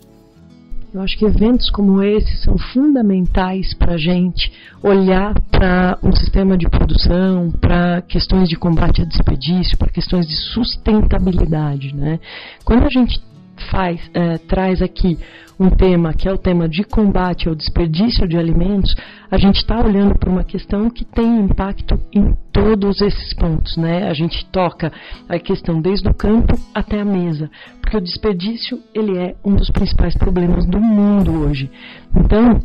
Eu 0.93 1.03
acho 1.03 1.19
que 1.19 1.25
eventos 1.25 1.69
como 1.71 2.03
esse 2.03 2.37
são 2.39 2.57
fundamentais 2.57 3.75
para 3.75 3.95
a 3.95 3.99
gente 3.99 4.51
olhar 4.83 5.35
para 5.51 5.99
um 6.03 6.13
sistema 6.13 6.57
de 6.57 6.69
produção, 6.69 7.51
para 7.51 8.01
questões 8.03 8.49
de 8.49 8.57
combate 8.57 9.03
a 9.03 9.05
desperdício, 9.05 9.77
para 9.77 9.91
questões 9.91 10.27
de 10.27 10.35
sustentabilidade. 10.35 11.95
Né? 11.95 12.19
Quando 12.65 12.85
a 12.85 12.89
gente 12.89 13.21
faz, 13.65 14.01
é, 14.15 14.39
traz 14.39 14.83
aqui 14.83 15.19
um 15.59 15.71
tema 15.71 16.15
que 16.15 16.29
é 16.29 16.33
o 16.33 16.39
tema 16.39 16.69
de 16.69 16.85
combate 16.85 17.49
ao 17.49 17.55
desperdício 17.55 18.29
de 18.29 18.39
alimentos, 18.39 18.95
a 19.31 19.37
gente 19.37 19.57
está 19.57 19.85
olhando 19.85 20.17
para 20.17 20.31
uma 20.31 20.45
questão 20.45 20.89
que 20.89 21.05
tem 21.05 21.41
impacto 21.41 22.01
em 22.13 22.33
todos 22.53 23.01
esses 23.01 23.35
pontos, 23.35 23.77
né? 23.77 24.09
A 24.09 24.15
gente 24.15 24.47
toca 24.47 24.93
a 25.29 25.39
questão 25.39 25.81
desde 25.81 26.09
o 26.09 26.15
campo 26.15 26.55
até 26.73 27.01
a 27.01 27.05
mesa, 27.05 27.51
porque 27.81 27.97
o 27.97 28.01
desperdício 28.01 28.81
ele 28.95 29.19
é 29.19 29.35
um 29.45 29.57
dos 29.57 29.71
principais 29.71 30.17
problemas 30.17 30.65
do 30.65 30.81
mundo 30.81 31.33
hoje. 31.45 31.69
Então, 32.15 32.61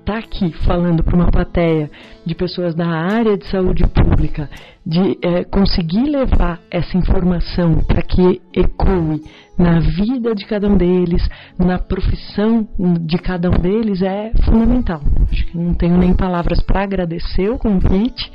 está 0.00 0.18
aqui 0.18 0.52
falando 0.64 1.04
para 1.04 1.16
uma 1.16 1.30
plateia 1.30 1.90
de 2.26 2.34
pessoas 2.34 2.74
da 2.74 2.86
área 2.86 3.38
de 3.38 3.46
saúde 3.46 3.86
pública, 3.86 4.50
de 4.84 5.16
é, 5.22 5.44
conseguir 5.44 6.10
levar 6.10 6.60
essa 6.70 6.96
informação 6.96 7.76
para 7.84 8.02
que 8.02 8.42
ecoe 8.52 9.22
na 9.56 9.78
vida 9.78 10.34
de 10.34 10.44
cada 10.44 10.68
um 10.68 10.76
deles, 10.76 11.26
na 11.56 11.78
profissão 11.78 12.68
de 13.00 13.16
cada 13.18 13.48
um 13.48 13.58
deles, 13.58 14.02
é 14.02 14.32
fundamental. 14.44 15.00
Acho 15.30 15.46
que 15.46 15.56
não 15.56 15.72
tenho 15.74 15.96
nem 15.96 16.12
palavras 16.12 16.60
para 16.60 16.82
agradecer 16.82 17.48
o 17.48 17.58
convite 17.58 18.30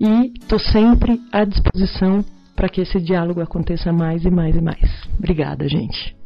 e 0.00 0.32
estou 0.40 0.58
sempre 0.58 1.20
à 1.30 1.44
disposição 1.44 2.24
para 2.56 2.68
que 2.68 2.80
esse 2.80 2.98
diálogo 2.98 3.40
aconteça 3.40 3.92
mais 3.92 4.24
e 4.24 4.30
mais 4.30 4.56
e 4.56 4.60
mais. 4.60 5.08
Obrigada, 5.18 5.68
gente. 5.68 6.16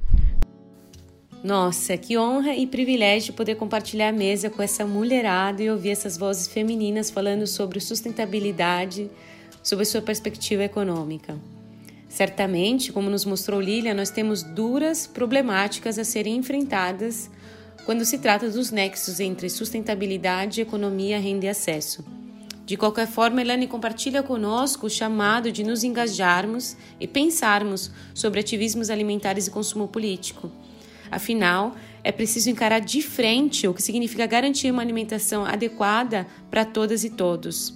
Nossa, 1.42 1.96
que 1.96 2.18
honra 2.18 2.56
e 2.56 2.66
privilégio 2.66 3.32
poder 3.32 3.54
compartilhar 3.54 4.08
a 4.08 4.12
mesa 4.12 4.50
com 4.50 4.60
essa 4.60 4.84
mulherada 4.84 5.62
e 5.62 5.70
ouvir 5.70 5.90
essas 5.90 6.16
vozes 6.16 6.48
femininas 6.48 7.10
falando 7.10 7.46
sobre 7.46 7.78
sustentabilidade, 7.78 9.08
sobre 9.62 9.84
sua 9.84 10.02
perspectiva 10.02 10.64
econômica. 10.64 11.38
Certamente, 12.08 12.92
como 12.92 13.08
nos 13.08 13.24
mostrou 13.24 13.60
Lilia, 13.60 13.94
nós 13.94 14.10
temos 14.10 14.42
duras 14.42 15.06
problemáticas 15.06 15.96
a 15.96 16.04
serem 16.04 16.36
enfrentadas 16.36 17.30
quando 17.84 18.04
se 18.04 18.18
trata 18.18 18.50
dos 18.50 18.72
nexos 18.72 19.20
entre 19.20 19.48
sustentabilidade, 19.48 20.60
economia, 20.60 21.20
renda 21.20 21.46
e 21.46 21.48
acesso. 21.48 22.04
De 22.66 22.76
qualquer 22.76 23.06
forma, 23.06 23.40
Elane 23.40 23.68
compartilha 23.68 24.22
conosco 24.24 24.86
o 24.86 24.90
chamado 24.90 25.52
de 25.52 25.62
nos 25.62 25.84
engajarmos 25.84 26.76
e 26.98 27.06
pensarmos 27.06 27.92
sobre 28.12 28.40
ativismos 28.40 28.90
alimentares 28.90 29.46
e 29.46 29.50
consumo 29.50 29.86
político 29.86 30.50
Afinal, 31.10 31.76
é 32.04 32.12
preciso 32.12 32.50
encarar 32.50 32.80
de 32.80 33.02
frente 33.02 33.66
o 33.66 33.74
que 33.74 33.82
significa 33.82 34.26
garantir 34.26 34.70
uma 34.70 34.82
alimentação 34.82 35.44
adequada 35.44 36.26
para 36.50 36.64
todas 36.64 37.04
e 37.04 37.10
todos. 37.10 37.74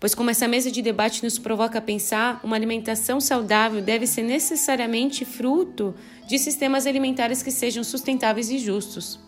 Pois, 0.00 0.14
como 0.14 0.30
essa 0.30 0.48
mesa 0.48 0.70
de 0.70 0.80
debate 0.80 1.22
nos 1.22 1.38
provoca 1.38 1.78
a 1.78 1.82
pensar, 1.82 2.40
uma 2.42 2.56
alimentação 2.56 3.20
saudável 3.20 3.82
deve 3.82 4.06
ser 4.06 4.22
necessariamente 4.22 5.26
fruto 5.26 5.94
de 6.26 6.38
sistemas 6.38 6.86
alimentares 6.86 7.42
que 7.42 7.50
sejam 7.50 7.84
sustentáveis 7.84 8.50
e 8.50 8.58
justos. 8.58 9.20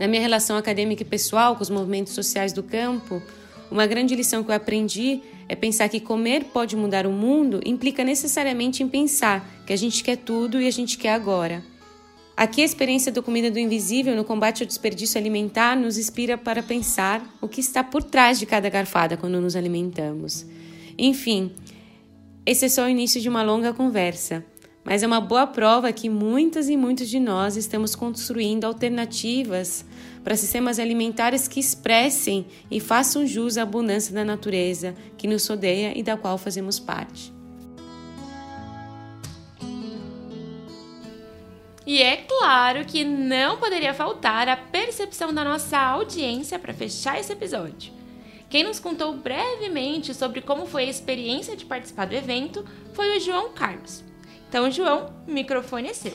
Na 0.00 0.08
minha 0.08 0.20
relação 0.20 0.56
acadêmica 0.56 1.02
e 1.02 1.06
pessoal 1.06 1.54
com 1.54 1.62
os 1.62 1.70
movimentos 1.70 2.12
sociais 2.12 2.52
do 2.52 2.62
campo, 2.62 3.22
uma 3.70 3.86
grande 3.86 4.16
lição 4.16 4.42
que 4.42 4.50
eu 4.50 4.54
aprendi 4.54 5.20
é 5.48 5.54
pensar 5.54 5.88
que 5.88 6.00
comer 6.00 6.44
pode 6.44 6.74
mudar 6.74 7.06
o 7.06 7.12
mundo 7.12 7.60
implica 7.64 8.02
necessariamente 8.02 8.82
em 8.82 8.88
pensar 8.88 9.48
que 9.64 9.72
a 9.72 9.76
gente 9.76 10.02
quer 10.02 10.16
tudo 10.16 10.60
e 10.60 10.66
a 10.66 10.72
gente 10.72 10.98
quer 10.98 11.12
agora. 11.12 11.62
Aqui 12.38 12.62
a 12.62 12.64
experiência 12.64 13.10
do 13.10 13.20
Comida 13.20 13.50
do 13.50 13.58
Invisível 13.58 14.14
no 14.14 14.22
combate 14.22 14.62
ao 14.62 14.66
desperdício 14.68 15.18
alimentar 15.18 15.76
nos 15.76 15.98
inspira 15.98 16.38
para 16.38 16.62
pensar 16.62 17.20
o 17.40 17.48
que 17.48 17.60
está 17.60 17.82
por 17.82 18.00
trás 18.00 18.38
de 18.38 18.46
cada 18.46 18.70
garfada 18.70 19.16
quando 19.16 19.40
nos 19.40 19.56
alimentamos. 19.56 20.46
Enfim, 20.96 21.50
esse 22.46 22.66
é 22.66 22.68
só 22.68 22.84
o 22.84 22.88
início 22.88 23.20
de 23.20 23.28
uma 23.28 23.42
longa 23.42 23.74
conversa, 23.74 24.44
mas 24.84 25.02
é 25.02 25.06
uma 25.08 25.20
boa 25.20 25.48
prova 25.48 25.92
que 25.92 26.08
muitas 26.08 26.68
e 26.68 26.76
muitos 26.76 27.08
de 27.08 27.18
nós 27.18 27.56
estamos 27.56 27.96
construindo 27.96 28.66
alternativas 28.66 29.84
para 30.22 30.36
sistemas 30.36 30.78
alimentares 30.78 31.48
que 31.48 31.58
expressem 31.58 32.46
e 32.70 32.78
façam 32.78 33.26
jus 33.26 33.58
à 33.58 33.62
abundância 33.62 34.14
da 34.14 34.24
natureza 34.24 34.94
que 35.16 35.26
nos 35.26 35.44
rodeia 35.48 35.92
e 35.98 36.04
da 36.04 36.16
qual 36.16 36.38
fazemos 36.38 36.78
parte. 36.78 37.36
E 41.88 42.02
é 42.02 42.18
claro 42.18 42.84
que 42.84 43.02
não 43.02 43.56
poderia 43.56 43.94
faltar 43.94 44.46
a 44.46 44.58
percepção 44.58 45.32
da 45.32 45.42
nossa 45.42 45.78
audiência 45.78 46.58
para 46.58 46.74
fechar 46.74 47.18
esse 47.18 47.32
episódio. 47.32 47.94
Quem 48.50 48.62
nos 48.62 48.78
contou 48.78 49.16
brevemente 49.16 50.12
sobre 50.12 50.42
como 50.42 50.66
foi 50.66 50.84
a 50.84 50.90
experiência 50.90 51.56
de 51.56 51.64
participar 51.64 52.06
do 52.06 52.14
evento 52.14 52.62
foi 52.92 53.16
o 53.16 53.20
João 53.22 53.52
Carlos. 53.54 54.04
Então, 54.46 54.70
João, 54.70 55.14
o 55.26 55.32
microfone 55.32 55.88
é 55.88 55.94
seu. 55.94 56.12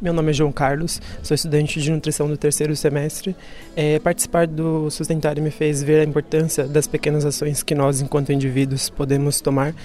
Meu 0.00 0.12
nome 0.12 0.30
é 0.30 0.34
João 0.34 0.50
Carlos, 0.50 1.00
sou 1.22 1.36
estudante 1.36 1.80
de 1.80 1.88
nutrição 1.88 2.26
do 2.26 2.36
terceiro 2.36 2.74
semestre. 2.74 3.36
É, 3.76 4.00
participar 4.00 4.48
do 4.48 4.90
Sustentário 4.90 5.40
me 5.40 5.52
fez 5.52 5.80
ver 5.80 6.00
a 6.00 6.04
importância 6.04 6.64
das 6.64 6.88
pequenas 6.88 7.24
ações 7.24 7.62
que 7.62 7.76
nós, 7.76 8.00
enquanto 8.00 8.32
indivíduos, 8.32 8.90
podemos 8.90 9.40
tomar 9.40 9.76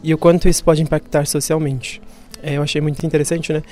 e 0.00 0.14
o 0.14 0.18
quanto 0.18 0.48
isso 0.48 0.62
pode 0.62 0.80
impactar 0.80 1.26
socialmente. 1.26 2.00
É, 2.44 2.58
eu 2.58 2.62
achei 2.62 2.80
muito 2.80 3.04
interessante, 3.04 3.52
né? 3.54 3.62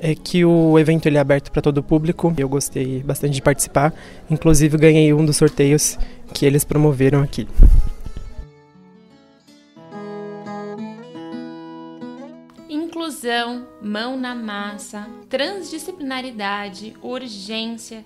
É 0.00 0.14
que 0.14 0.44
o 0.44 0.78
evento 0.78 1.06
ele 1.06 1.16
é 1.16 1.20
aberto 1.20 1.50
para 1.50 1.62
todo 1.62 1.78
o 1.78 1.82
público. 1.82 2.32
Eu 2.36 2.48
gostei 2.48 3.02
bastante 3.02 3.34
de 3.34 3.42
participar, 3.42 3.92
inclusive 4.30 4.76
ganhei 4.76 5.12
um 5.12 5.24
dos 5.24 5.36
sorteios 5.36 5.98
que 6.32 6.46
eles 6.46 6.64
promoveram 6.64 7.22
aqui. 7.22 7.46
Inclusão, 12.68 13.66
mão 13.82 14.16
na 14.16 14.34
massa, 14.34 15.08
transdisciplinaridade, 15.28 16.94
urgência. 17.02 18.04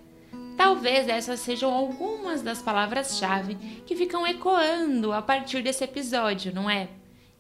Talvez 0.57 1.09
essas 1.09 1.40
sejam 1.40 1.72
algumas 1.72 2.42
das 2.42 2.62
palavras-chave 2.62 3.57
que 3.85 3.96
ficam 3.96 4.26
ecoando 4.26 5.12
a 5.12 5.20
partir 5.20 5.62
desse 5.62 5.83
episódio, 5.83 6.55
não 6.55 6.70
é? 6.70 6.88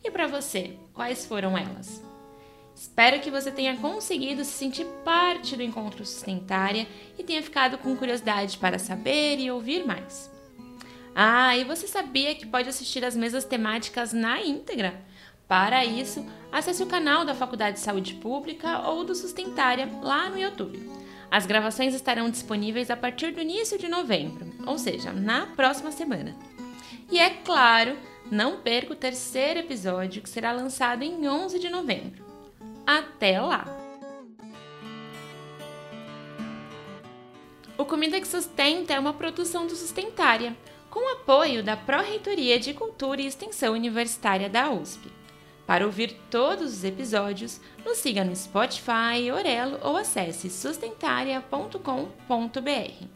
E 0.02 0.10
para 0.10 0.26
você, 0.26 0.72
quais 0.92 1.24
foram 1.24 1.56
elas? 1.56 2.02
Espero 2.74 3.20
que 3.20 3.30
você 3.30 3.50
tenha 3.50 3.76
conseguido 3.76 4.44
se 4.44 4.52
sentir 4.52 4.86
parte 5.04 5.56
do 5.56 5.62
encontro 5.62 6.04
sustentária 6.04 6.86
e 7.18 7.22
tenha 7.22 7.42
ficado 7.42 7.78
com 7.78 7.96
curiosidade 7.96 8.58
para 8.58 8.78
saber 8.78 9.38
e 9.38 9.50
ouvir 9.50 9.86
mais. 9.86 10.30
Ah, 11.14 11.56
e 11.56 11.64
você 11.64 11.86
sabia 11.86 12.34
que 12.34 12.46
pode 12.46 12.68
assistir 12.68 13.04
as 13.04 13.14
mesas 13.14 13.44
temáticas 13.44 14.12
na 14.12 14.40
íntegra? 14.40 14.94
Para 15.46 15.84
isso, 15.84 16.24
acesse 16.50 16.82
o 16.82 16.86
canal 16.86 17.24
da 17.26 17.34
Faculdade 17.34 17.76
de 17.76 17.82
Saúde 17.82 18.14
Pública 18.14 18.88
ou 18.88 19.04
do 19.04 19.14
Sustentária 19.14 19.88
lá 20.00 20.30
no 20.30 20.38
YouTube. 20.38 20.90
As 21.30 21.44
gravações 21.44 21.94
estarão 21.94 22.30
disponíveis 22.30 22.90
a 22.90 22.96
partir 22.96 23.32
do 23.32 23.40
início 23.40 23.78
de 23.78 23.88
novembro, 23.88 24.50
ou 24.66 24.78
seja, 24.78 25.12
na 25.12 25.46
próxima 25.46 25.92
semana. 25.92 26.34
E 27.10 27.18
é 27.18 27.28
claro, 27.28 27.96
não 28.30 28.60
perca 28.60 28.94
o 28.94 28.96
terceiro 28.96 29.60
episódio 29.60 30.22
que 30.22 30.28
será 30.28 30.52
lançado 30.52 31.02
em 31.02 31.28
11 31.28 31.58
de 31.58 31.68
novembro. 31.68 32.31
Até 32.98 33.40
lá! 33.40 33.64
O 37.78 37.86
Comida 37.86 38.20
que 38.20 38.28
Sustenta 38.28 38.92
é 38.92 39.00
uma 39.00 39.14
produção 39.14 39.66
do 39.66 39.74
Sustentária, 39.74 40.54
com 40.90 41.10
apoio 41.14 41.62
da 41.62 41.74
Pró-Reitoria 41.74 42.60
de 42.60 42.74
Cultura 42.74 43.22
e 43.22 43.26
Extensão 43.26 43.72
Universitária 43.72 44.50
da 44.50 44.70
USP. 44.70 45.10
Para 45.66 45.86
ouvir 45.86 46.20
todos 46.30 46.70
os 46.70 46.84
episódios, 46.84 47.62
nos 47.82 47.96
siga 47.96 48.24
no 48.24 48.36
Spotify, 48.36 49.32
Orelo 49.32 49.78
ou 49.82 49.96
acesse 49.96 50.50
sustentaria.com.br. 50.50 53.06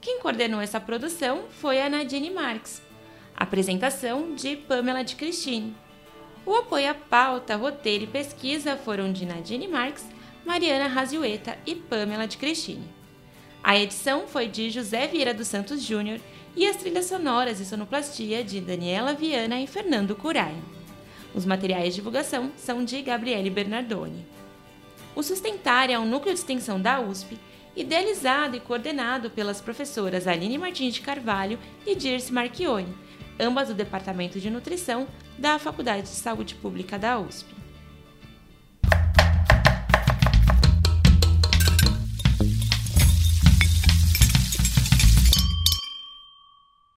Quem 0.00 0.20
coordenou 0.20 0.62
essa 0.62 0.80
produção 0.80 1.44
foi 1.50 1.82
a 1.82 1.90
Nadine 1.90 2.30
Marques. 2.30 2.80
Apresentação 3.36 4.34
de 4.34 4.56
Pamela 4.56 5.04
de 5.04 5.14
Cristine. 5.14 5.76
O 6.46 6.54
apoio 6.54 6.90
à 6.90 6.94
pauta, 6.94 7.54
roteiro 7.54 8.04
e 8.04 8.06
pesquisa 8.06 8.76
foram 8.76 9.12
de 9.12 9.26
Nadine 9.26 9.68
Marques, 9.68 10.06
Mariana 10.44 10.86
Raziueta 10.86 11.58
e 11.66 11.74
Pamela 11.74 12.26
de 12.26 12.38
Cristine. 12.38 12.88
A 13.62 13.78
edição 13.78 14.26
foi 14.26 14.48
de 14.48 14.70
José 14.70 15.06
Vieira 15.06 15.34
dos 15.34 15.48
Santos 15.48 15.82
Júnior 15.82 16.18
e 16.56 16.66
as 16.66 16.76
trilhas 16.76 17.06
sonoras 17.06 17.60
e 17.60 17.66
sonoplastia 17.66 18.42
de 18.42 18.60
Daniela 18.60 19.12
Viana 19.12 19.60
e 19.60 19.66
Fernando 19.66 20.16
Curaia. 20.16 20.62
Os 21.34 21.44
materiais 21.44 21.90
de 21.90 21.96
divulgação 21.96 22.50
são 22.56 22.84
de 22.84 23.00
Gabriele 23.02 23.50
Bernardoni. 23.50 24.26
O 25.14 25.22
Sustentar 25.22 25.90
é 25.90 25.98
um 25.98 26.06
núcleo 26.06 26.32
de 26.32 26.40
extensão 26.40 26.80
da 26.80 27.00
USP, 27.00 27.38
idealizado 27.76 28.56
e 28.56 28.60
coordenado 28.60 29.30
pelas 29.30 29.60
professoras 29.60 30.26
Aline 30.26 30.58
Martins 30.58 30.94
de 30.94 31.02
Carvalho 31.02 31.58
e 31.86 31.94
Dirce 31.94 32.32
Marchione, 32.32 32.92
ambas 33.40 33.68
do 33.68 33.74
Departamento 33.74 34.38
de 34.38 34.50
Nutrição 34.50 35.08
da 35.38 35.58
Faculdade 35.58 36.02
de 36.02 36.08
Saúde 36.08 36.54
Pública 36.54 36.98
da 36.98 37.18
USP. 37.18 37.59